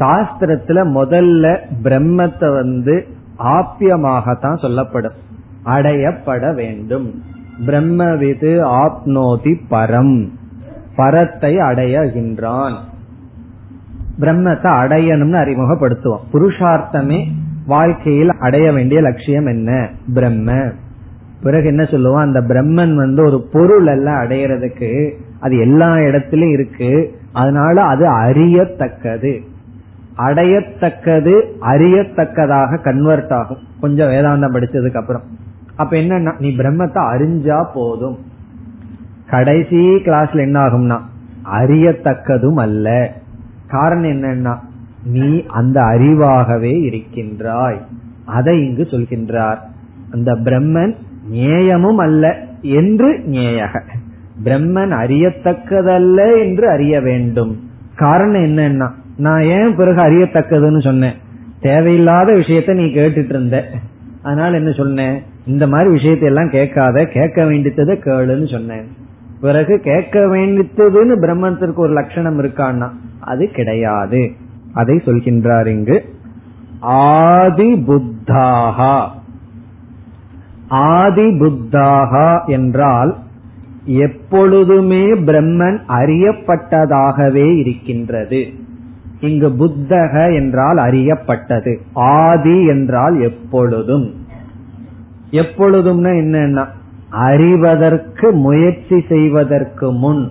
சாஸ்திரத்துல 0.00 0.82
முதல்ல 0.94 1.58
பிரம்மத்தை 1.82 2.52
வந்து 2.52 3.06
ஆப்பியமாகத்தான் 3.38 4.58
சொல்லப்படும். 4.58 5.12
அடையப்பட 5.64 6.54
வேண்டும். 6.54 7.22
பிரம்மவிது 7.66 8.66
ஆப்னோதி 8.66 9.56
பரம். 9.70 10.28
பரத்தை 10.96 11.56
அடையகின்றான். 11.56 12.74
பிரம்மத்தை 14.20 14.70
அடையணும்னு 14.70 15.40
அறிமுகப்படுத்துவோம். 15.40 16.20
புருஷார்த்தமே 16.32 17.24
வாழ்க்கையில் 17.66 18.30
அடைய 18.30 18.72
வேண்டிய 18.72 19.00
லட்சியம் 19.00 19.46
என்ன? 19.46 19.90
பிரம்ம. 20.14 20.70
பிறகு 21.42 21.66
என்ன 21.66 21.84
சொல்லுவோம்? 21.84 22.20
அந்த 22.20 22.40
பிரம்மன் 22.40 22.94
வந்து 22.94 23.24
ஒரு 23.24 23.48
பொருள் 23.52 23.86
எல்லாம் 23.86 24.22
அடையிறதுக்கு. 24.22 25.12
அது 25.40 25.58
எல்லா 25.58 25.98
இடத்திலும் 25.98 26.50
இருக்கு. 26.50 27.18
அதனால 27.32 27.82
அது 27.82 28.06
அறியத்தக்கது. 28.06 29.40
அடையத்தக்கது 30.18 31.42
அறியத்தக்கதாக 31.60 32.82
கன்வெர்ட் 32.82 33.32
ஆகும். 33.32 33.58
கொஞ்சம் 33.80 34.08
வேதாந்தம் 34.08 34.54
படிச்சதுக்கு 34.56 34.96
அப்புறம். 34.96 35.22
அப்ப 35.76 35.96
என்ன 35.96 36.34
நீ 36.38 36.48
பிரம்மத்தை 36.48 37.00
அறிஞ்சா 37.14 37.66
போதும். 37.74 38.18
கடைசி 39.30 39.76
கிளாஸ்ல 39.76 40.38
என்ன 40.38 40.60
ஆகும்னா 40.60 41.00
அறியத்தக்கதும் 41.52 42.60
அல்ல. 42.60 43.12
காரணம் 43.66 44.10
என்னன்னா 44.10 44.56
நீ 45.04 45.44
அந்த 45.46 45.80
அறிவாகவே 45.80 46.82
இருக்கின்றாய். 46.82 47.80
அதை 48.24 48.68
இங்கு 48.68 48.82
சொல்கின்றார். 48.82 49.58
அந்த 50.10 50.34
பிரம்மன் 50.34 50.94
நேயமும் 51.30 51.98
அல்ல 51.98 52.36
என்று 52.62 53.18
நேயக 53.26 53.82
பிரம்மன் 54.44 54.92
அறியத்தக்கதல்ல 54.92 56.38
என்று 56.38 56.70
அறிய 56.70 57.00
வேண்டும். 57.00 57.70
காரணம் 57.94 58.44
என்னன்னா 58.44 58.90
நான் 59.18 59.42
ஏன் 59.42 59.74
பிறகு 59.74 60.00
அறியத்தக்கதுன்னு 60.02 60.82
சொன்னேன். 60.82 61.16
தேவையில்லாத 61.60 62.32
விஷயத்த 62.32 62.74
நீ 62.74 62.84
கேட்டுட்டு 62.84 63.28
இருந்த 63.28 63.56
அதனால 64.22 64.56
என்ன 64.56 64.72
சொன்னேன்? 64.72 65.16
இந்த 65.46 65.66
மாதிரி 65.66 65.90
விஷயத்தையெல்லாம் 65.90 66.50
கேட்காத 66.50 67.04
கேட்க 67.04 67.44
வேண்டியதை 67.44 67.96
கேளுன்னு 67.98 68.48
சொன்னேன். 68.50 68.86
பிறகு 69.40 69.74
கேட்க 69.78 70.18
வேண்டியதுன்னு 70.20 71.14
பிரம்மத்திற்கு 71.24 71.74
ஒரு 71.74 71.92
லட்சணம் 71.92 72.38
இருக்கான்னா 72.42 72.88
அது 73.20 73.44
கிடையாது. 73.50 74.22
அதை 74.72 74.96
சொல்கின்றார் 75.04 75.66
இங்கு 75.66 75.96
ஆதி 76.80 77.70
புத்தாகா 77.88 78.96
ஆதி 80.68 81.26
புத்தாகா 81.40 82.46
என்றால் 82.46 83.12
எப்பொழுதுமே 83.84 85.04
பிரம்மன் 85.28 85.78
அறியப்பட்டதாகவே 85.98 87.46
இருக்கின்றது. 87.58 88.40
இங்கு 89.20 89.52
புத்தக 89.52 90.32
என்றால் 90.32 90.76
அறியப்பட்டது 90.76 91.76
ஆதி 91.92 92.66
என்றால் 92.66 93.20
எப்பொழுதும். 93.20 94.14
எப்பொழுதும்னா 95.30 96.12
என்னன்னா 96.22 96.64
அறிவதற்கு 97.10 98.32
முயற்சி 98.32 99.04
செய்வதற்கு 99.08 99.92
முன் 99.92 100.30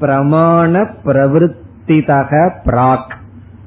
பிரமாண 0.00 0.86
பிரவருத்திதக 1.04 2.50
பிராக். 2.64 3.14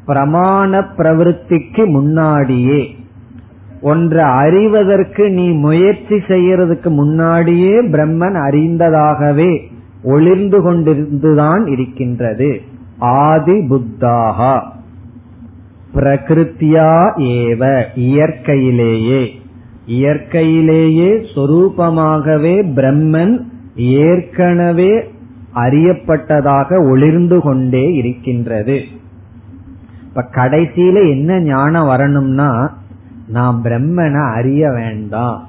பிரமாண 0.07 0.85
பிரவருத்திக்கு 0.97 1.85
முன்னாடியே 1.85 2.95
ஒன்றை 3.81 4.23
அறிவதற்கு 4.23 5.29
நீ 5.29 5.49
முயற்சி 5.49 6.15
செய்யறதுக்கு 6.15 6.89
முன்னாடியே 6.89 7.81
பிரம்மன் 7.81 8.37
அறிந்ததாகவே 8.49 9.61
ஒளிர்ந்து 10.03 10.59
கொண்டிருந்துதான் 10.59 11.67
இருக்கின்றது. 11.67 12.61
ஆதி 13.03 13.53
புத்தாகா. 13.53 14.61
பிரகிருத்தியா 15.95 17.11
ஏவ 17.17 17.83
இயற்கையிலேயே. 17.95 19.29
இயற்கையிலேயே 19.85 21.11
சொரூபமாகவே 21.35 22.63
பிரம்மன் 22.75 23.37
ஏற்கனவே 23.75 25.11
அறியப்பட்டதாக 25.55 26.89
ஒளிர்ந்து 26.89 27.39
கொண்டே 27.39 27.93
இருக்கின்றது. 27.93 28.83
இப்ப 30.03 30.25
கடைசியில 30.31 31.09
என்ன 31.09 31.39
ஞானம் 31.39 31.87
வரணும்னா 31.87 32.77
நான் 33.27 33.61
பிரம்மனை 33.63 34.33
அறிய 34.33 34.71
வேண்டாம். 34.71 35.47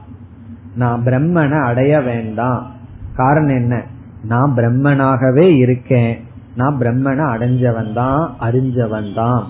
நான் 0.77 1.03
பிரம்மனை 1.05 1.63
அடைய 1.63 2.01
வேண்டாம். 2.01 2.71
காரணம் 3.17 3.57
என்ன? 3.57 3.83
நான் 4.25 4.53
பிரம்மனாகவே 4.57 5.57
இருக்கேன். 5.57 6.24
நான் 6.57 6.77
பிரம்மனை 6.81 7.25
அடைஞ்சவன் 7.35 7.93
தான் 7.93 8.31
அறிஞ்சவன் 8.41 9.15
தான் 9.15 9.43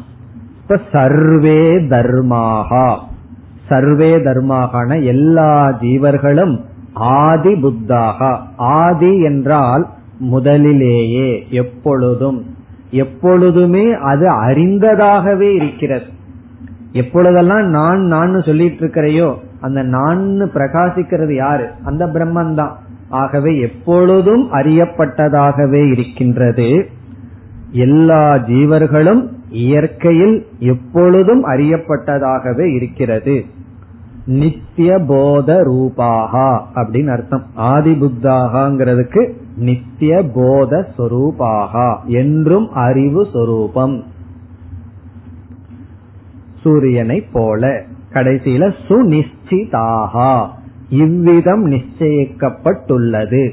இப்ப 0.60 0.78
சர்வே 0.92 1.60
தர்மாகா. 1.88 2.98
சர்வே 3.68 4.16
தர்மாகான 4.18 5.04
எல்லா 5.04 5.72
ஜீவர்களும் 5.80 6.54
ஆதி 6.94 7.52
புத்தாக. 7.54 8.38
ஆதி 8.56 9.20
என்றால் 9.20 9.86
முதலிலேயே 10.18 11.46
எப்பொழுதும். 11.50 12.46
எப்பொழுதுமே 12.90 13.92
அது 13.92 14.26
அறிந்ததாகவே 14.30 15.54
இருக்கிறது. 15.54 16.06
எப்பொழுதெல்லாம் 16.92 17.66
நான் 17.68 18.00
நான் 18.00 18.42
சொல்லிட்டு 18.42 18.86
இருக்கிறையோ 18.86 19.34
அந்த 19.60 19.82
நான் 19.82 20.50
பிரகாசிக்கிறது 20.54 21.34
யாரு? 21.34 21.66
அந்த 21.84 22.06
பிரம்மன் 22.06 22.54
தான் 22.54 22.74
ஆகவே 23.14 23.52
எப்பொழுதும் 23.60 24.44
அறியப்பட்டதாகவே 24.52 25.82
இருக்கின்றது. 25.92 26.68
எல்லா 27.70 28.24
ஜீவர்களும் 28.34 29.22
இயற்கையில் 29.48 30.36
எப்பொழுதும் 30.58 31.42
அறியப்பட்டதாகவே 31.46 32.66
இருக்கிறது. 32.74 33.36
நித்திய 34.26 34.98
போத 35.08 35.62
ரூபாகா 35.62 36.50
அப்படின்னு 36.74 37.10
அர்த்தம். 37.10 37.44
ஆதி 37.54 37.92
புத்தாகாங்கிறதுக்கு 37.92 39.22
நித்திய 39.56 40.22
போத 40.34 40.88
சொரூபாகா 40.98 41.88
என்றும் 42.06 42.68
அறிவு 42.72 43.26
சொரூபம். 43.32 43.96
சூரியனை 46.62 47.18
போல 47.32 47.82
கடைசியில 48.12 48.64
சுனிச்சிதாகா 48.88 50.32
இவ்விதம் 50.94 51.70
நிச்சயிக்கப்பட்டுள்ளது. 51.70 53.50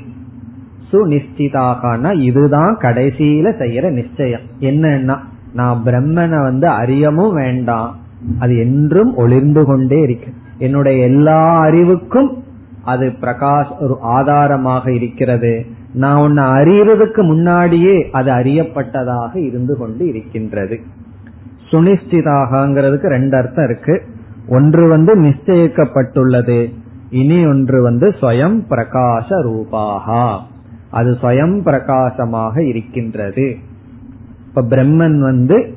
சுனிச்சிதாகனா 0.91 2.21
இதுதான் 2.21 2.77
கடைசியில 2.77 3.47
செய்யற 3.59 3.91
நிச்சயம். 3.91 4.41
என்னன்னா 4.59 5.17
நான் 5.53 5.81
பிரம்மனை 5.85 6.41
வந்து 6.41 6.67
அறியவும் 6.67 7.33
வேண்டாம். 7.33 7.95
அது 8.39 8.57
என்றும் 8.57 9.15
ஒளிர்ந்து 9.15 9.65
கொண்டே 9.65 10.01
இருக்கு. 10.01 10.33
என்னுடைய 10.57 11.03
எல்லா 11.03 11.59
அறிவுக்கும் 11.59 12.43
அது 12.83 13.07
பிரகாஷ் 13.21 13.79
ஒரு 13.79 13.97
ஆதாரமாக 14.01 14.93
இருக்கிறது. 14.93 15.65
நான் 15.93 16.21
உன்னை 16.21 16.43
அறியறதுக்கு 16.43 17.21
முன்னாடியே 17.21 18.09
அது 18.11 18.31
அறியப்பட்டதாக 18.31 19.35
இருந்து 19.35 19.77
கொண்டு 19.77 20.07
இருக்கின்றது. 20.07 20.79
சுனிஷ்டிதாகங்கிறதுக்கு 21.71 23.07
ரெண்டு 23.07 23.37
அர்த்தம் 23.37 23.65
இருக்கு. 23.65 24.01
ஒன்று 24.47 24.87
வந்து 24.87 25.19
நிச்சயிக்கப்பட்டுள்ளது. 25.19 26.73
இனி 27.11 27.45
ஒன்று 27.45 27.81
வந்து 27.81 28.15
ஸ்வயம் 28.21 28.57
பிரகாச 28.69 29.41
ரூபாகா. 29.41 30.45
அது 30.89 31.17
ஸ்வயம் 31.21 31.61
பிரகாசமாக 31.61 32.63
இருக்கின்றது. 32.63 33.57
இப்ப 34.47 34.61
பிரம்மன் 34.61 35.19
வந்து 35.19 35.75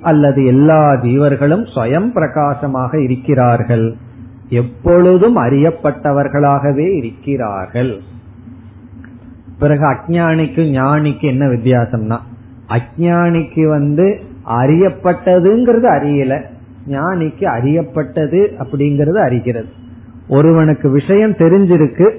அல்லது 0.00 0.44
எல்லா 0.44 0.92
ஜீவர்களும் 0.92 1.64
ஸ்வயம் 1.74 2.12
பிரகாசமாக 2.12 3.00
இருக்கிறார்கள். 3.00 3.96
எப்பொழுதும் 4.48 5.36
அறியப்பட்டவர்களாகவே 5.36 6.96
இருக்கிறார்கள். 6.96 8.00
பிறகு 9.58 9.84
அஜானிக்கு 9.84 10.62
ஞானிக்கு 10.76 11.22
என்ன 11.22 11.46
வித்தியாசம்னா 11.46 12.18
அஜானிக்கு 12.68 13.68
வந்து 13.68 14.20
அறியப்பட்டதுங்கிறது 14.48 15.88
அறியல 15.98 16.42
ஞானிக்கு 16.88 17.44
அறியப்பட்டது 17.44 18.40
அப்படிங்கறது 18.58 19.18
அறிகிறது. 19.26 19.78
ஒருவனுக்கு 20.30 20.90
விஷயம் 20.90 21.32
தெரிஞ்சிருக்கு 21.32 22.18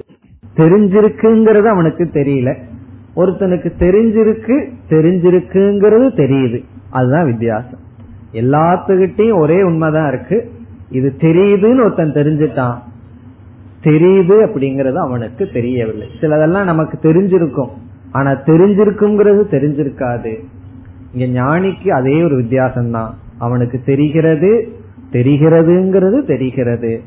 தெரிஞ்சிருக்குங்கிறது 0.56 1.64
அவனுக்கு 1.64 2.04
தெரியல. 2.04 2.56
ஒருத்தனுக்கு 3.16 3.72
தெரிஞ்சிருக்கு 3.78 4.68
தெரிஞ்சிருக்குங்கிறது 4.90 6.14
தெரியுது. 6.14 6.64
அதுதான் 6.90 7.26
வித்தியாசம். 7.26 7.78
எல்லாத்துக்கிட்டையும் 8.32 9.38
ஒரே 9.38 9.62
உண்மைதான் 9.62 10.08
இருக்கு. 10.08 10.50
இது 10.90 11.14
தெரியுதுன்னு 11.18 11.80
ஒருத்தன் 11.80 12.12
தெரிஞ்சிட்டான். 12.12 12.78
தெரியுது 13.84 14.46
அப்படிங்கறது 14.46 14.94
அவனுக்கு 14.94 15.48
தெரியவில்லை. 15.52 16.08
சிலதெல்லாம் 16.20 16.64
நமக்கு 16.64 17.12
தெரிஞ்சிருக்கும். 17.12 17.70
ஆனா 18.12 18.30
தெரிஞ்சிருக்குங்கிறது 18.30 19.42
தெரிஞ்சிருக்காது. 19.50 20.38
இங்க 21.14 21.42
ஞானிக்கு 21.42 21.88
அதே 21.88 22.22
ஒரு 22.22 22.38
வித்தியாசம்தான். 22.38 23.10
அவனுக்கு 23.38 23.80
தெரிகிறது 23.84 24.68
தெரிகிறதுங்கிறது 25.12 26.26
தெரிகிறது. 26.26 27.00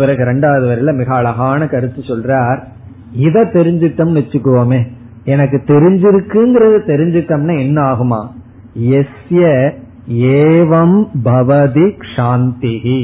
பிறகு 0.00 0.22
ரெண்டாவது 0.24 0.64
வரையில 0.68 0.92
மிக 0.94 1.10
அழகான 1.14 1.60
கருத்து 1.66 2.00
சொல்றார். 2.02 2.60
இத 3.26 3.44
தெரிஞ்சிட்டோம்னு 3.56 4.20
வச்சுக்குவோமே 4.20 4.80
எனக்கு 5.24 5.58
தெரிஞ்சிருக்குங்கிறது 5.66 6.78
தெரிஞ்சிட்டோம்னா 6.90 7.54
என்ன 7.58 7.78
ஆகுமா? 7.90 8.20
எஸ்ய 8.98 9.44
ஏவம் 10.40 10.98
பவதி 11.24 11.86
சாந்திகி 12.14 13.00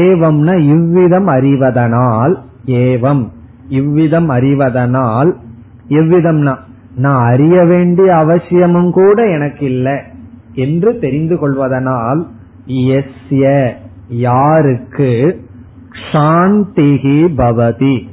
ஏவம்னா 0.00 0.54
இவ்விதம் 0.74 1.28
அறிவதனால் 1.36 2.34
ஏவம் 2.82 3.24
இவ்விதம் 3.78 4.28
அறிவதனால் 4.28 5.30
எவ்விதம்னா 6.00 6.54
நான் 6.96 7.22
அறிய 7.32 7.56
வேண்டிய 7.64 8.08
அவசியமும் 8.16 8.90
கூட 8.90 9.18
எனக்கு 9.36 9.64
இல்லை 9.66 9.96
என்று 10.64 10.90
தெரிந்து 10.98 11.36
கொள்வதனால் 11.38 12.20
எஸ்ய 12.98 13.44
யாருக்கு 14.26 15.10
சாந்திகி 15.94 17.18
பவதி. 17.36 18.12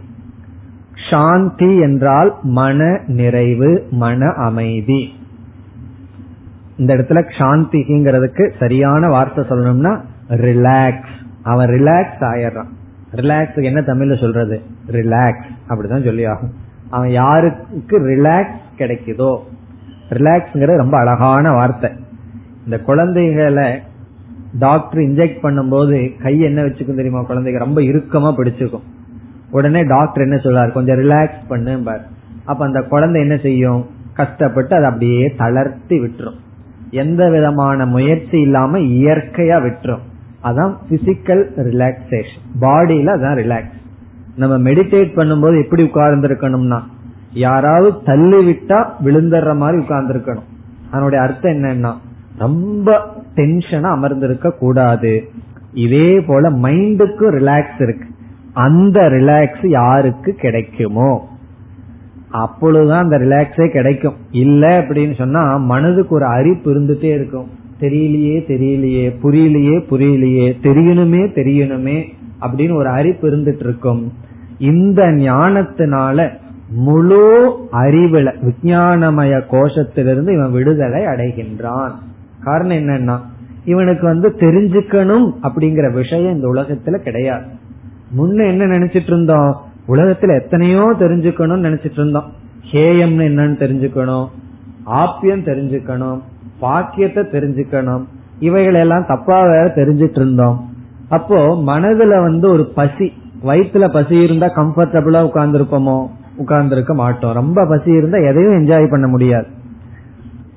சாந்தி 1.10 1.80
என்றால் 1.80 2.36
மன 2.42 3.00
நிறைவு 3.08 3.88
மன 3.92 4.30
அமைதி. 4.30 5.14
இந்த 6.78 6.96
இடத்துல 6.96 7.24
சாந்திங்கிறதுக்கு 7.38 8.52
சரியான 8.60 9.08
வார்த்தை 9.08 9.46
சொல்லணும்னா 9.50 10.02
ரிலாக்ஸ் 10.30 11.16
அவன் 11.44 11.70
ரிலாக்ஸ் 11.70 12.20
ஆயிடுறான். 12.20 12.72
ரிலாக்ஸ் 13.12 13.64
என்ன 13.64 13.82
தமிழ்ல 13.82 14.20
சொல்றது? 14.20 14.62
ரிலாக்ஸ் 14.88 15.50
அப்படிதான் 15.70 16.06
சொல்லி 16.06 16.26
ஆகும் 16.26 16.54
அவன் 16.90 17.10
யாருக்கு 17.10 18.00
ரிலாக்ஸ் 18.00 18.62
கிடைக்குதோ? 18.78 19.38
ரிலாக்ஸ்ங்கிறது 20.10 20.76
ரொம்ப 20.76 20.98
அழகான 20.98 21.52
வார்த்தை. 21.52 21.90
இந்த 22.64 22.80
குழந்தைகளை 22.80 23.82
டாக்டர் 24.60 25.02
இன்ஜெக்ட் 25.02 25.44
பண்ணும்போது 25.44 26.22
கை 26.22 26.40
என்ன 26.40 26.62
வச்சுக்கும் 26.62 26.96
தெரியுமா 26.96 27.22
குழந்தைக்கு? 27.22 27.64
ரொம்ப 27.64 27.82
இறுக்கமா 27.82 28.34
பிடிச்சுக்கும். 28.34 28.82
உடனே 29.52 29.84
டாக்டர் 29.84 30.24
என்ன 30.24 30.36
சொல்றாரு? 30.36 30.72
கொஞ்சம் 30.72 30.98
ரிலாக்ஸ் 30.98 31.48
பண்ணு 31.48 31.84
அப்ப 32.46 32.66
அந்த 32.66 32.82
குழந்தை 32.82 33.22
என்ன 33.22 33.38
செய்யும்? 33.38 33.86
கஷ்டப்பட்டு 34.14 34.76
அதை 34.76 34.88
அப்படியே 34.88 35.34
தளர்த்தி 35.38 36.00
விட்டுரும். 36.00 36.40
எந்த 36.92 37.30
விதமான 37.30 37.86
முயற்சி 37.86 38.42
இல்லாம 38.42 38.80
இயற்கையா 38.80 39.62
விட்டுரும். 39.64 40.10
அதான் 40.44 40.74
பிசிக்கல் 40.90 41.44
ரிலாக்ஸேஷன் 41.58 42.44
பாடியில 42.62 43.10
அதான் 43.18 43.38
ரிலாக்ஸ் 43.42 43.80
நம்ம 44.36 44.70
மெடிடேட் 44.70 45.16
பண்ணும்போது 45.16 45.64
எப்படி 45.64 45.84
உட்கார்ந்து 45.84 46.28
இருக்கணும்னா 46.28 46.80
யாராவது 47.34 47.98
தள்ளி 48.06 48.52
விட்டா 48.52 48.86
விழுந்துற 49.06 49.56
மாதிரி 49.56 49.82
உட்கார்ந்து 49.82 50.14
இருக்கணும் 50.14 50.50
அதனுடைய 50.92 51.26
அர்த்தம் 51.26 51.52
என்னன்னா 51.52 51.94
ரொம்ப 52.38 53.14
டென்ஷனா 53.36 53.92
அமர்ந்திருக்க 53.92 54.52
கூடாது. 54.52 55.24
இதே 55.74 56.22
போல 56.22 56.50
மைண்டுக்கு 56.50 57.20
ரிலாக்ஸ் 57.20 57.82
இருக்கு. 57.82 58.06
அந்த 58.54 59.10
ரிலாக்ஸ் 59.10 59.68
யாருக்கு 59.68 60.34
கிடைக்குமோ? 60.34 61.30
அப்பொழுதுதான் 62.32 63.04
அந்த 63.04 63.18
ரிலாக்ஸே 63.18 63.72
கிடைக்கும். 63.72 64.16
இல்ல 64.32 64.82
அப்படின்னு 64.82 65.16
சொன்னா 65.16 65.58
மனதுக்கு 65.58 66.16
ஒரு 66.16 66.26
அரிப்பு 66.26 66.74
இருந்துட்டே 66.74 67.04
இருக்கும். 67.04 67.48
தெரியலையே 67.80 68.40
தெரியலையே 68.40 69.16
புரியலையே 69.24 69.84
புரியலையே 69.92 70.54
தெரியணுமே 70.64 71.28
தெரியணுமே 71.36 72.04
அப்படின்னு 72.42 72.74
ஒரு 72.74 72.90
அரிப்பு 72.90 73.30
இருந்துட்டு 73.30 73.60
இருக்கும். 73.60 74.14
இந்த 74.58 75.04
ஞானத்தினால 75.04 76.30
முழு 76.70 77.50
அறிவுல 77.72 78.34
விஜயானமய 78.42 79.42
கோஷத்திலிருந்து 79.52 80.34
இவன் 80.34 80.52
விடுதலை 80.52 81.06
அடைகின்றான். 81.06 81.92
காரணம் 82.44 82.78
என்னன்னா 82.78 83.18
இவனுக்கு 83.66 84.06
வந்து 84.06 84.30
தெரிஞ்சுக்கணும் 84.40 85.28
அப்படிங்கிற 85.44 85.94
விஷயம் 85.94 86.36
இந்த 86.36 86.48
உலகத்துல 86.48 86.98
கிடையாது. 86.98 87.46
முன்ன 88.18 88.48
என்ன 88.48 88.66
நினைச்சிட்டு 88.66 89.08
இருந்தோம்? 89.08 89.62
உலகத்துல 89.88 90.40
எத்தனையோ 90.42 90.96
தெரிஞ்சுக்கணும்னு 91.00 91.68
நினைச்சிட்டு 91.68 92.00
இருந்தோம். 92.00 92.32
ஹேயம்னு 92.72 93.28
என்னன்னு 93.30 93.58
தெரிஞ்சுக்கணும் 93.64 94.28
ஆப்பியம் 94.86 95.46
தெரிஞ்சுக்கணும் 95.46 96.20
பாக்கியத்தை 96.60 97.24
தெரிஞ்சுக்கணும் 97.24 98.04
இவைகளெல்லாம் 98.40 99.06
தப்பா 99.08 99.42
வேற 99.44 99.74
தெரிஞ்சிட்டு 99.76 100.20
இருந்தோம். 100.20 100.70
அப்போ 101.10 101.64
மனதுல 101.68 102.22
வந்து 102.22 102.50
ஒரு 102.50 102.72
பசி 102.76 103.14
வயிற்றுல 103.46 103.88
பசி 103.94 104.16
இருந்தா 104.22 104.48
கம்ஃபர்டபுளா 104.56 105.22
உட்கார்ந்து 105.22 105.60
இருப்போமோ 105.60 106.08
உட்கார்ந்து 106.38 106.76
இருக்க 106.76 106.94
மாட்டோம். 106.94 107.34
ரொம்ப 107.34 107.66
பசி 107.70 107.92
இருந்தா 107.92 108.18
எதையும் 108.18 108.54
என்ஜாய் 108.54 108.90
பண்ண 108.90 109.08
முடியாது. 109.08 109.48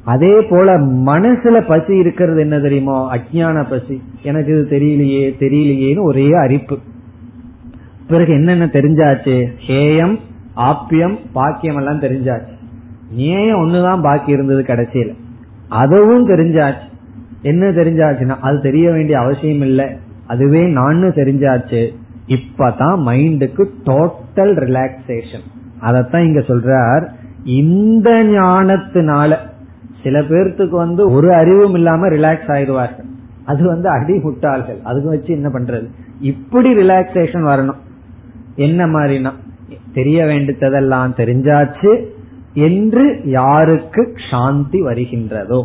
அதே 0.04 0.40
போல 0.40 0.78
மனசுல 0.80 1.60
பசி 1.66 1.96
இருக்கிறது 1.96 2.40
என்ன 2.40 2.60
தெரியுமோ? 2.60 3.16
அஜான 3.16 3.70
பசி. 3.70 4.02
எனக்கு 4.22 4.60
இது 4.60 4.78
தெரியலையே 4.78 5.42
தெரியலையேன்னு 5.42 6.00
ஒரே 6.00 6.30
அரிப்பு. 6.30 6.78
பிறகு 8.08 8.32
என்னென்ன 8.32 8.66
தெரிஞ்சாச்சு? 8.66 9.46
ஹேயம் 9.66 10.18
ஆப்பியம் 10.56 11.18
பாக்கியம் 11.32 11.76
எல்லாம் 11.76 12.00
தெரிஞ்சாச்சு. 12.00 12.52
நேயம் 13.10 13.58
ஒண்ணுதான் 13.58 14.02
பாக்கி 14.02 14.32
இருந்தது 14.32 14.62
கடைசியில. 14.62 15.14
அதுவும் 15.68 16.28
தெரிஞ்சாச்சு. 16.28 16.92
என்ன 17.42 17.70
தெரிஞ்சாச்சுன்னா 17.70 18.36
அது 18.40 18.60
தெரிய 18.60 18.90
வேண்டிய 18.90 19.18
அவசியம் 19.18 19.60
இல்லை. 19.60 19.86
அதுவே 20.26 20.66
நான் 20.66 21.02
தெரிஞ்சாச்சு. 21.02 21.94
இப்பதான் 22.26 22.98
மைண்டுக்கு 23.06 23.64
டோட்டல் 23.86 24.56
ரிலாக்ஸேஷன் 24.60 25.44
அதத்தான் 25.80 26.26
இங்க 26.26 26.40
சொல்றார். 26.40 27.08
இந்த 27.44 28.10
ஞானத்தினால 28.10 29.36
சில 30.04 30.20
பேர்த்துக்கு 30.20 30.70
வந்து 30.70 31.10
ஒரு 31.10 31.34
அறிவும் 31.34 31.74
இல்லாம 31.74 32.08
ரிலாக்ஸ் 32.08 32.48
ஆயிடுவார்கள். 32.48 33.12
அது 33.44 33.66
வந்து 33.66 33.88
அடி 33.88 34.12
முட்டாள்கள். 34.12 34.82
அதுக்கு 34.82 35.08
வச்சு 35.08 35.34
என்ன 35.34 35.48
பண்றது? 35.48 35.88
இப்படி 36.20 36.76
ரிலாக்ஸேஷன் 36.76 37.46
வரணும். 37.46 37.82
என்ன 38.56 38.86
மாதிரினா 38.86 39.30
தெரிய 39.94 40.26
வேண்டியதெல்லாம் 40.26 41.14
தெரிஞ்சாச்சு 41.14 42.04
என்று 42.54 43.20
யாருக்கு 43.24 44.12
சாந்தி 44.30 44.82
வருகின்றதோ? 44.82 45.62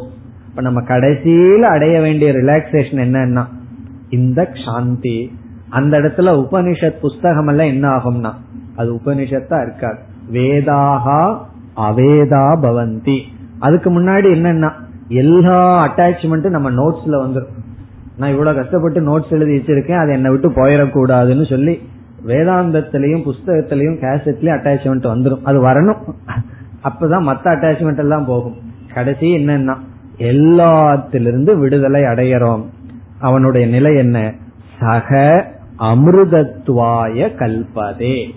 இப்ப 0.49 0.61
நம்ம 0.61 0.81
கடைசியில 0.81 1.59
அடைய 1.59 2.01
வேண்டிய 2.01 2.31
ரிலாக்ஸேஷன் 2.31 3.03
என்னன்னா 3.05 3.45
இந்த 4.09 4.49
சாந்தி. 4.65 5.37
அந்த 5.69 5.99
இடத்துல 5.99 6.45
உபனிஷத் 6.45 6.99
புஸ்தகம் 7.01 7.47
எல்லாம் 7.47 7.67
என்ன 7.67 7.89
ஆகும்னா 7.89 8.33
அது 8.75 8.93
உபனிஷத்தா 8.93 9.61
இருக்காது. 9.61 9.99
வேதாகா 10.31 11.37
அவேதா 11.77 12.59
பவந்தி. 12.61 13.19
அதுக்கு 13.60 14.01
முன்னாடி 14.01 14.28
என்னன்னா 14.38 14.72
எல்லா 15.07 15.88
அட்டாச்மெண்ட்டும் 15.88 16.49
நம்ம 16.49 16.72
நோட்ஸ்ல 16.72 17.10
வந்துடும் 17.10 17.57
நான் 18.18 18.32
இவ்வளவு 18.32 18.57
கஷ்டப்பட்டு 18.57 19.01
நோட்ஸ் 19.01 19.30
எழுதி 19.30 19.57
வச்சிருக்கேன் 19.57 20.01
அதை 20.01 20.16
என்னை 20.16 20.32
விட்டு 20.32 20.49
போயிடக்கூடாதுன்னு 20.49 21.49
சொல்லி 21.49 21.82
வேதாந்தத்திலையும் 22.28 23.30
புஸ்தகத்திலையும் 23.30 23.99
கேசட்லயும் 24.01 24.57
அட்டாச்மெண்ட் 24.57 25.07
வந்துடும் 25.07 25.43
அது 25.43 25.66
வரணும். 25.66 25.97
அப்பதான் 26.84 27.28
மத்த 27.30 27.47
அட்டாச்மெண்ட் 27.47 27.97
எல்லாம் 27.97 28.26
போகும். 28.26 28.55
கடைசி 28.93 29.36
என்னன்னா 29.36 29.76
எல்லாத்திலிருந்து 30.18 31.57
விடுதலை 31.57 32.01
அடையறோம். 32.01 32.66
அவனுடைய 33.20 33.68
நிலை 33.68 33.95
என்ன? 33.95 34.34
சக 34.80 35.45
அமிர்தத்வாய 35.80 37.28
கல்பதே. 37.36 38.30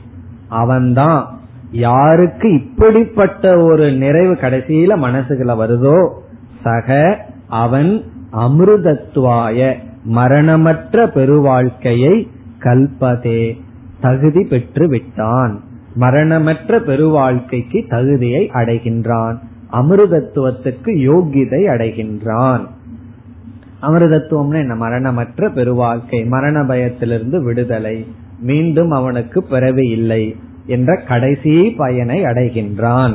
அவன்தான் 0.48 1.38
யாருக்கு 1.72 2.52
இப்படிப்பட்ட 2.52 3.58
ஒரு 3.58 3.92
நிறைவு 3.92 4.32
கடைசியில 4.32 4.96
மனசுகளை 4.96 5.56
வருதோ 5.56 6.10
சக 6.62 7.18
அவன் 7.48 8.02
அமிர்தத்துவாய 8.32 9.74
மரணமற்ற 10.04 11.06
பெருவாழ்க்கையை 11.06 12.28
கல்பதே 12.58 13.60
தகுதி 14.00 14.44
பெற்று 14.44 14.88
விட்டான். 14.88 15.60
மரணமற்ற 15.94 16.80
பெருவாழ்க்கைக்கு 16.80 17.88
தகுதியை 17.88 18.50
அடைகின்றான். 18.54 19.34
அமிர்தத்துவத்துக்கு 19.72 20.84
யோகிதை 20.84 21.66
அடைகின்றான். 21.66 22.60
அமிர்தத்துவம்னு 23.82 24.58
என்ன? 24.58 24.74
மரணமற்ற 24.74 25.48
பெருவாழ்க்கை 25.48 26.26
மரண 26.26 26.62
பயத்திலிருந்து 26.62 27.44
விடுதலை. 27.44 28.06
மீண்டும் 28.40 28.90
அவனுக்கு 28.90 29.42
பிறவி 29.42 29.88
இல்லை. 29.88 30.36
என்ற 30.66 30.96
கடைசி 30.96 31.70
பயனை 31.70 32.24
அடைகின்றான். 32.24 33.14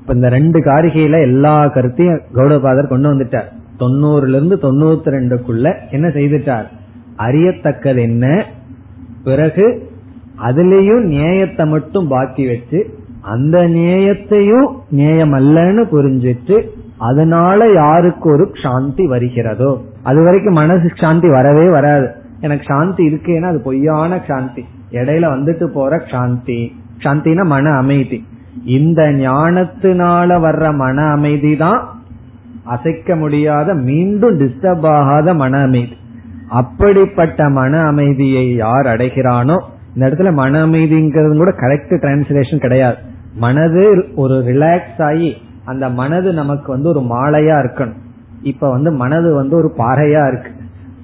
இப்ப 0.00 0.14
இந்த 0.14 0.28
ரெண்டு 0.28 0.60
காரிகையில 0.60 1.20
எல்லா 1.20 1.68
கருத்தையும் 1.68 2.20
கௌடபாதர் 2.34 2.88
கொண்டு 2.88 3.14
வந்துட்டார். 3.14 3.52
தொண்ணூறுல 3.78 4.28
இருந்து 4.28 4.56
தொண்ணூத்தி 4.56 5.06
ரெண்டுக்குள்ள 5.06 5.74
என்ன 5.90 6.08
செய்துட்டார்? 6.08 6.66
அறியத்தக்கது 7.16 8.00
என்ன? 8.00 8.44
பிறகு 9.24 9.90
அதுலேயும் 10.48 11.00
நேயத்தை 11.00 11.66
மட்டும் 11.66 12.08
பாக்கி 12.08 12.46
வச்சு 12.46 12.98
அந்த 13.20 13.66
நேயத்தையும் 13.66 14.76
நேயம் 14.90 15.32
அல்லன்னு 15.32 15.84
புரிஞ்சிட்டு 15.92 16.68
அதனால 16.98 17.72
யாருக்கு 17.72 18.30
ஒரு 18.30 18.50
சாந்தி 18.62 19.06
வருகிறதோ? 19.06 19.82
அது 20.02 20.22
வரைக்கும் 20.22 20.54
மனசு 20.54 20.88
சாந்தி 20.94 21.28
வரவே 21.28 21.68
வராது. 21.68 22.08
எனக்கு 22.40 22.64
சாந்தி 22.68 23.08
இருக்கேன்னா 23.08 23.42
அது 23.42 23.60
பொய்யான 23.60 24.22
சாந்தி. 24.28 24.64
இடையில 24.94 25.28
வந்துட்டு 25.34 25.64
போற 25.64 26.02
சாந்தி 26.10 26.60
சாந்தினா 27.04 27.44
மன 27.44 27.70
அமைதி. 27.70 28.18
இந்த 28.64 29.02
ஞானத்தினால 29.02 30.36
வர்ற 30.44 30.74
மன 30.74 31.06
அமைதி 31.10 31.56
தான் 31.56 31.80
அசைக்க 32.64 33.16
முடியாத 33.16 33.74
மீண்டும் 33.74 34.38
டிஸ்டர்ப் 34.38 34.86
ஆகாத 34.86 35.34
மன 35.34 35.62
அமைதி. 35.62 35.96
அப்படிப்பட்ட 36.48 37.48
மன 37.48 37.80
அமைதியை 37.80 38.54
யார் 38.54 38.86
அடைகிறானோ 38.86 39.56
இந்த 39.94 40.10
இடத்துல 40.10 40.32
மன 40.32 40.66
அமைதிங்கிறது 40.66 41.36
கூட 41.36 41.50
கரெக்ட் 41.50 41.94
டிரான்ஸ்லேஷன் 42.04 42.60
கிடையாது. 42.60 42.96
மனது 43.36 43.82
ஒரு 44.14 44.34
ரிலாக்ஸ் 44.46 45.02
ஆகி 45.02 45.36
அந்த 45.64 45.88
மனது 45.88 46.32
நமக்கு 46.32 46.72
வந்து 46.72 46.88
ஒரு 46.88 47.00
மாலையா 47.00 47.56
இருக்கணும். 47.64 48.00
இப்ப 48.42 48.70
வந்து 48.70 48.90
மனது 48.92 49.34
வந்து 49.34 49.56
ஒரு 49.56 49.74
பாறையா 49.78 50.22
இருக்கு. 50.26 50.50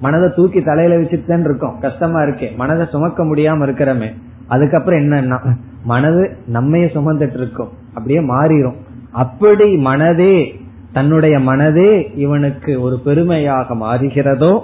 மனதை 0.01 0.29
தூக்கி 0.37 0.61
தலையில 0.63 0.97
வச்சுட்டு 0.97 1.27
தான் 1.27 1.45
இருக்கோம். 1.45 1.79
கஷ்டமா 1.81 2.21
இருக்கே. 2.21 2.57
மனதை 2.57 2.87
சுமக்க 2.91 3.25
முடியாம 3.25 3.65
இருக்கிறமே. 3.67 4.09
அதுக்கப்புறம் 4.47 5.01
என்னன்னா 5.01 5.57
மனது 5.85 6.37
நம்மைய 6.53 6.87
சுமந்துட்டு 6.95 7.37
இருக்கோம். 7.37 7.69
அப்படியே 7.89 8.21
மாறிடும் 8.21 8.77
அப்படி 9.11 9.77
மனதே 9.77 10.61
தன்னுடைய 10.93 11.39
மனதே 11.39 12.17
இவனுக்கு 12.17 12.81
ஒரு 12.81 13.01
பெருமையாக 13.05 13.75
மாறுகிறதோ 13.75 14.61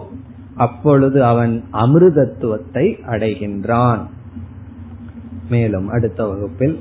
அப்பொழுது 0.57 1.24
அவன் 1.24 1.64
அமிர்தத்துவத்தை 1.72 2.87
அடைகின்றான். 3.11 3.99
மேலும் 5.51 5.89
அடுத்த 5.89 6.26
வகுப்பில் 6.26 6.80